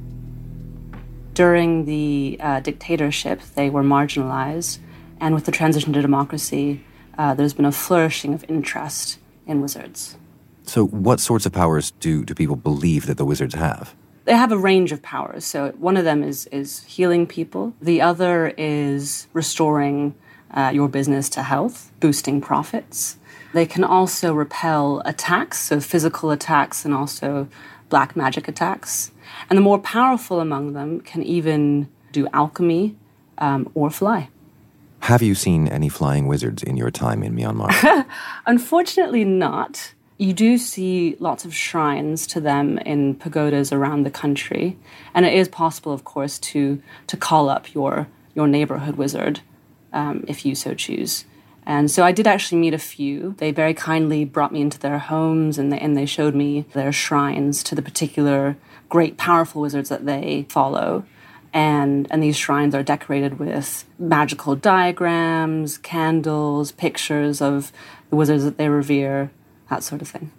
During 1.34 1.86
the 1.86 2.38
uh, 2.40 2.60
dictatorship, 2.60 3.42
they 3.56 3.70
were 3.70 3.84
marginalized, 3.84 4.80
and 5.20 5.34
with 5.34 5.46
the 5.46 5.52
transition 5.52 5.94
to 5.94 6.02
democracy, 6.02 6.84
uh, 7.18 7.34
there's 7.34 7.54
been 7.54 7.66
a 7.66 7.72
flourishing 7.72 8.34
of 8.34 8.44
interest 8.50 9.20
in 9.46 9.62
wizards. 9.62 10.18
So, 10.64 10.86
what 10.86 11.20
sorts 11.20 11.46
of 11.46 11.52
powers 11.52 11.92
do, 12.00 12.24
do 12.24 12.34
people 12.34 12.56
believe 12.56 13.06
that 13.08 13.18
the 13.18 13.26
wizards 13.26 13.56
have? 13.56 13.96
They 14.26 14.36
have 14.36 14.52
a 14.52 14.58
range 14.58 14.92
of 14.92 15.02
powers. 15.02 15.46
So, 15.46 15.72
one 15.78 15.98
of 15.98 16.06
them 16.06 16.24
is, 16.24 16.48
is 16.48 16.84
healing 16.84 17.28
people, 17.28 17.74
the 17.82 18.02
other 18.02 18.54
is 18.58 19.28
restoring 19.34 20.16
uh, 20.52 20.72
your 20.74 20.88
business 20.88 21.30
to 21.30 21.44
health, 21.44 21.92
boosting 22.00 22.42
profits. 22.42 23.18
They 23.54 23.66
can 23.66 23.84
also 23.84 24.34
repel 24.34 25.02
attacks, 25.06 25.60
so 25.60 25.80
physical 25.80 26.32
attacks 26.32 26.86
and 26.86 26.94
also 26.94 27.48
black 27.90 28.16
magic 28.16 28.48
attacks. 28.48 29.12
And 29.50 29.58
the 29.58 29.62
more 29.62 29.80
powerful 29.80 30.40
among 30.40 30.74
them 30.74 31.02
can 31.02 31.24
even 31.24 31.90
do 32.12 32.28
alchemy 32.34 32.96
um, 33.38 33.70
or 33.74 33.90
fly. 33.90 34.30
Have 35.02 35.22
you 35.22 35.36
seen 35.36 35.68
any 35.68 35.90
flying 35.90 36.28
wizards 36.28 36.62
in 36.64 36.78
your 36.78 36.92
time 36.92 37.24
in 37.24 37.36
Myanmar? 37.36 38.06
Unfortunately, 38.46 39.26
not. 39.26 39.94
You 40.18 40.34
do 40.34 40.60
see 40.60 41.16
lots 41.20 41.44
of 41.44 41.56
shrines 41.56 42.28
to 42.28 42.40
them 42.40 42.78
in 42.80 43.16
pagodas 43.16 43.72
around 43.72 44.04
the 44.04 44.12
country, 44.12 44.78
and 45.16 45.26
it 45.26 45.34
is 45.34 45.48
possible, 45.48 45.92
of 45.92 46.04
course, 46.04 46.38
to 46.40 46.82
to 47.08 47.18
call 47.18 47.50
up 47.50 47.74
your 47.74 48.08
your 48.36 48.48
neighborhood 48.48 48.96
wizard 48.96 49.42
um, 49.92 50.24
if 50.28 50.46
you 50.46 50.54
so 50.54 50.76
choose. 50.76 51.26
And 51.66 51.92
so 51.92 52.04
I 52.04 52.12
did 52.12 52.28
actually 52.28 52.60
meet 52.60 52.74
a 52.74 52.80
few. 52.80 53.36
They 53.38 53.52
very 53.52 53.74
kindly 53.74 54.26
brought 54.26 54.52
me 54.52 54.62
into 54.62 54.80
their 54.80 54.98
homes 54.98 55.58
and 55.58 55.72
they, 55.72 55.80
and 55.80 55.96
they 55.96 56.06
showed 56.06 56.34
me 56.34 56.66
their 56.74 56.92
shrines 56.92 57.64
to 57.64 57.76
the 57.76 57.82
particular 57.82 58.58
great, 58.90 59.18
powerful 59.18 59.62
wizards 59.62 59.90
that 59.90 60.06
they 60.06 60.46
follow. 60.50 61.06
And, 61.54 62.08
and 62.10 62.24
these 62.24 62.38
shrines 62.38 62.74
are 62.74 62.84
decorated 62.84 63.38
with 63.38 63.86
magical 64.00 64.56
diagrams, 64.56 65.78
candles, 65.78 66.72
pictures 66.72 67.42
of 67.42 67.72
the 68.10 68.16
wizards 68.16 68.44
that 68.44 68.58
they 68.58 68.70
revere, 68.70 69.32
that 69.70 69.84
sort 69.84 70.02
of 70.02 70.08
thing. 70.08 70.32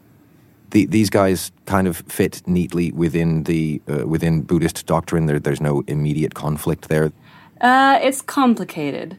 The, 0.70 0.86
these 0.86 1.10
guys 1.10 1.52
kind 1.66 1.86
of 1.86 1.98
fit 2.08 2.42
neatly 2.46 2.92
within 2.92 3.42
the 3.42 3.82
uh, 3.86 4.06
within 4.06 4.40
Buddhist 4.40 4.86
doctrine. 4.86 5.26
There, 5.26 5.38
there's 5.38 5.60
no 5.60 5.84
immediate 5.86 6.32
conflict 6.32 6.88
there. 6.88 7.12
Uh, 7.60 7.98
it's 8.02 8.22
complicated. 8.22 9.18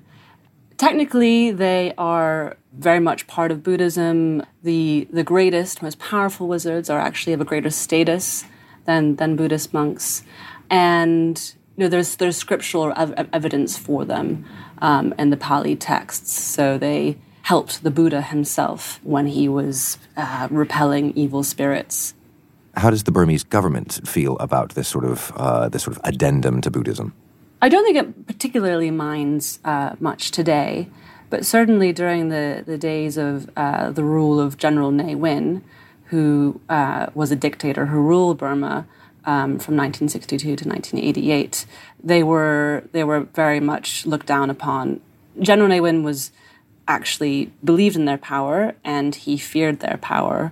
Technically, 0.77 1.51
they 1.51 1.93
are 1.97 2.57
very 2.77 2.99
much 2.99 3.27
part 3.27 3.51
of 3.51 3.63
Buddhism. 3.63 4.43
The, 4.63 5.07
the 5.11 5.23
greatest, 5.23 5.81
most 5.81 5.99
powerful 5.99 6.47
wizards 6.47 6.89
are 6.89 6.99
actually 6.99 7.33
of 7.33 7.41
a 7.41 7.45
greater 7.45 7.69
status 7.69 8.45
than, 8.85 9.15
than 9.17 9.35
Buddhist 9.35 9.73
monks. 9.73 10.23
And 10.69 11.39
you 11.77 11.83
know, 11.83 11.89
there's, 11.89 12.15
there's 12.17 12.37
scriptural 12.37 12.93
ev- 12.95 13.29
evidence 13.31 13.77
for 13.77 14.05
them 14.05 14.45
um, 14.79 15.13
in 15.17 15.29
the 15.29 15.37
Pali 15.37 15.75
texts. 15.75 16.31
So 16.39 16.77
they 16.77 17.17
helped 17.43 17.83
the 17.83 17.91
Buddha 17.91 18.21
himself 18.21 18.99
when 19.03 19.27
he 19.27 19.47
was 19.47 19.97
uh, 20.17 20.47
repelling 20.49 21.13
evil 21.15 21.43
spirits. 21.43 22.13
How 22.75 22.89
does 22.89 23.03
the 23.03 23.11
Burmese 23.11 23.43
government 23.43 24.01
feel 24.07 24.37
about 24.39 24.71
this 24.71 24.87
sort 24.87 25.05
of 25.05 25.31
uh, 25.35 25.69
this 25.69 25.83
sort 25.83 25.95
of 25.95 26.01
addendum 26.03 26.61
to 26.61 26.71
Buddhism? 26.71 27.13
I 27.63 27.69
don't 27.69 27.85
think 27.85 27.95
it 27.95 28.27
particularly 28.27 28.91
minds 28.91 29.59
uh, 29.63 29.95
much 30.01 30.31
today, 30.31 30.89
but 31.29 31.45
certainly 31.45 31.93
during 31.93 32.27
the, 32.27 32.61
the 32.65 32.77
days 32.77 33.15
of 33.15 33.49
uh, 33.55 33.89
the 33.91 34.03
rule 34.03 34.37
of 34.37 34.57
General 34.57 34.91
Ne 34.91 35.15
Win, 35.15 35.63
who 36.07 36.59
uh, 36.67 37.07
was 37.13 37.31
a 37.31 37.37
dictator 37.37 37.85
who 37.85 38.01
ruled 38.01 38.39
Burma 38.39 38.85
um, 39.23 39.59
from 39.59 39.77
1962 39.77 40.57
to 40.57 40.67
1988. 40.67 41.65
They 42.03 42.21
were 42.21 42.83
they 42.91 43.05
were 43.05 43.21
very 43.21 43.61
much 43.61 44.05
looked 44.05 44.25
down 44.25 44.49
upon. 44.49 44.99
General 45.39 45.69
Ne 45.69 45.79
Win 45.79 46.03
was 46.03 46.33
actually 46.85 47.53
believed 47.63 47.95
in 47.95 48.03
their 48.03 48.17
power 48.17 48.75
and 48.83 49.15
he 49.15 49.37
feared 49.37 49.79
their 49.79 49.95
power. 50.01 50.51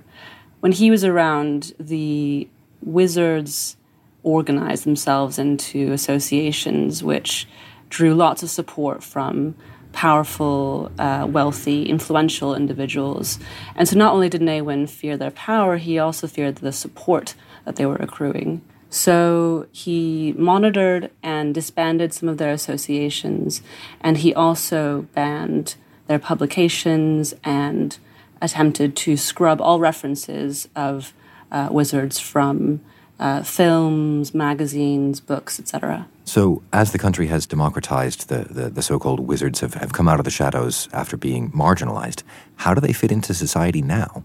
When 0.62 0.72
he 0.72 0.90
was 0.90 1.04
around, 1.04 1.74
the 1.78 2.48
wizards 2.82 3.76
organized 4.24 4.84
themselves 4.86 5.40
into 5.40 5.92
associations 5.92 7.04
which 7.04 7.48
drew 7.90 8.14
lots 8.14 8.44
of 8.44 8.50
support 8.50 9.04
from 9.04 9.56
powerful, 9.92 10.92
uh, 10.98 11.28
wealthy, 11.30 11.84
influential 11.84 12.56
individuals. 12.56 13.40
And 13.76 13.88
so 13.88 13.98
not 13.98 14.14
only 14.14 14.30
did 14.30 14.42
Ne 14.42 14.62
Win 14.62 14.88
fear 14.88 15.18
their 15.18 15.32
power, 15.32 15.78
he 15.78 16.00
also 16.00 16.28
feared 16.28 16.58
the 16.58 16.72
support 16.72 17.36
that 17.66 17.76
they 17.76 17.86
were 17.86 17.98
accruing. 17.98 18.62
So 18.90 19.68
he 19.72 20.34
monitored 20.38 21.12
and 21.24 21.54
disbanded 21.54 22.14
some 22.14 22.28
of 22.28 22.38
their 22.38 22.52
associations, 22.52 23.62
and 24.02 24.18
he 24.18 24.34
also 24.34 25.08
banned 25.14 25.76
their 26.08 26.20
publications 26.20 27.34
and 27.44 27.98
attempted 28.42 28.96
to 28.98 29.16
scrub 29.16 29.62
all 29.62 29.80
references 29.80 30.68
of 30.76 31.14
uh, 31.52 31.70
wizards 31.72 32.20
from 32.20 32.82
uh, 33.22 33.44
films, 33.44 34.34
magazines, 34.34 35.20
books, 35.20 35.60
etc. 35.60 36.08
So, 36.26 36.64
as 36.74 36.92
the 36.92 36.98
country 36.98 37.28
has 37.28 37.46
democratized, 37.46 38.30
the, 38.30 38.46
the, 38.50 38.70
the 38.70 38.82
so 38.82 39.00
called 39.00 39.22
wizards 39.22 39.60
have, 39.60 39.76
have 39.76 39.94
come 39.94 40.08
out 40.08 40.20
of 40.20 40.26
the 40.26 40.32
shadows 40.32 40.90
after 40.92 41.16
being 41.16 41.52
marginalized. 41.52 42.24
How 42.58 42.74
do 42.74 42.82
they 42.82 42.94
fit 42.94 43.12
into 43.12 43.34
society 43.34 43.82
now? 43.82 44.24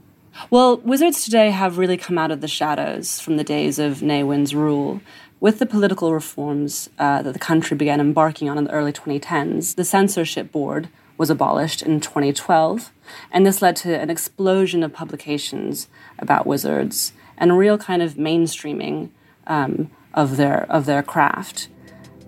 Well, 0.51 0.79
wizards 0.79 1.25
today 1.25 1.51
have 1.51 1.79
really 1.79 1.97
come 1.97 2.19
out 2.19 2.31
of 2.31 2.41
the 2.41 2.49
shadows 2.49 3.21
from 3.21 3.37
the 3.37 3.45
days 3.45 3.79
of 3.79 4.03
Ne 4.03 4.23
Win's 4.23 4.55
rule. 4.55 5.01
With 5.41 5.59
the 5.59 5.67
political 5.67 6.15
reforms 6.15 6.89
uh, 6.99 7.23
that 7.23 7.33
the 7.33 7.39
country 7.39 7.77
began 7.77 8.01
embarking 8.01 8.49
on 8.49 8.57
in 8.57 8.65
the 8.65 8.71
early 8.71 8.93
2010s, 8.93 9.75
the 9.75 9.85
censorship 9.85 10.51
board 10.51 10.89
was 11.19 11.31
abolished 11.31 11.83
in 11.83 12.01
2012, 12.01 12.93
and 13.31 13.47
this 13.47 13.63
led 13.63 13.77
to 13.77 13.99
an 13.99 14.11
explosion 14.11 14.83
of 14.83 14.93
publications 14.93 15.89
about 16.19 16.47
wizards 16.47 17.13
and 17.39 17.51
a 17.51 17.55
real 17.55 17.79
kind 17.79 18.03
of 18.03 18.15
mainstreaming 18.15 19.11
um, 19.47 19.91
of 20.15 20.37
their 20.37 20.65
of 20.71 20.87
their 20.87 21.03
craft. 21.03 21.69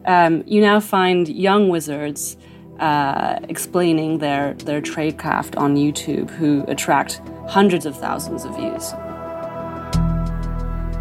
Um, 0.06 0.42
you 0.46 0.60
now 0.60 0.80
find 0.80 1.28
young 1.28 1.68
wizards 1.68 2.36
uh, 2.78 3.38
explaining 3.48 4.18
their 4.18 4.54
their 4.54 4.80
tradecraft 4.80 5.58
on 5.58 5.76
YouTube, 5.76 6.30
who 6.30 6.64
attract 6.68 7.20
hundreds 7.48 7.86
of 7.86 7.98
thousands 7.98 8.44
of 8.44 8.56
views. 8.56 8.92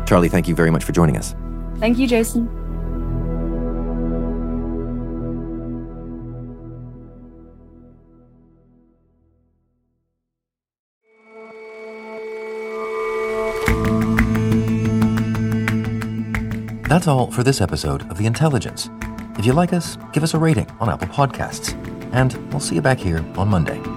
Charlie, 0.08 0.30
thank 0.30 0.48
you 0.48 0.56
very 0.56 0.72
much 0.72 0.84
for 0.84 0.93
joining 0.93 1.17
us. 1.17 1.36
Thank 1.80 1.98
you, 1.98 2.08
Jason. 2.08 2.57
That's 16.98 17.08
all 17.08 17.30
for 17.30 17.44
this 17.44 17.62
episode 17.62 18.10
of 18.10 18.18
The 18.18 18.26
Intelligence. 18.26 18.90
If 19.38 19.46
you 19.46 19.54
like 19.54 19.72
us, 19.72 20.00
give 20.14 20.24
us 20.24 20.34
a 20.34 20.40
rating 20.40 20.68
on 20.80 20.90
Apple 20.90 21.08
Podcasts. 21.08 21.76
And 22.12 22.34
we'll 22.52 22.60
see 22.60 22.74
you 22.74 22.82
back 22.82 22.98
here 22.98 23.20
on 23.38 23.50
Monday. 23.50 23.97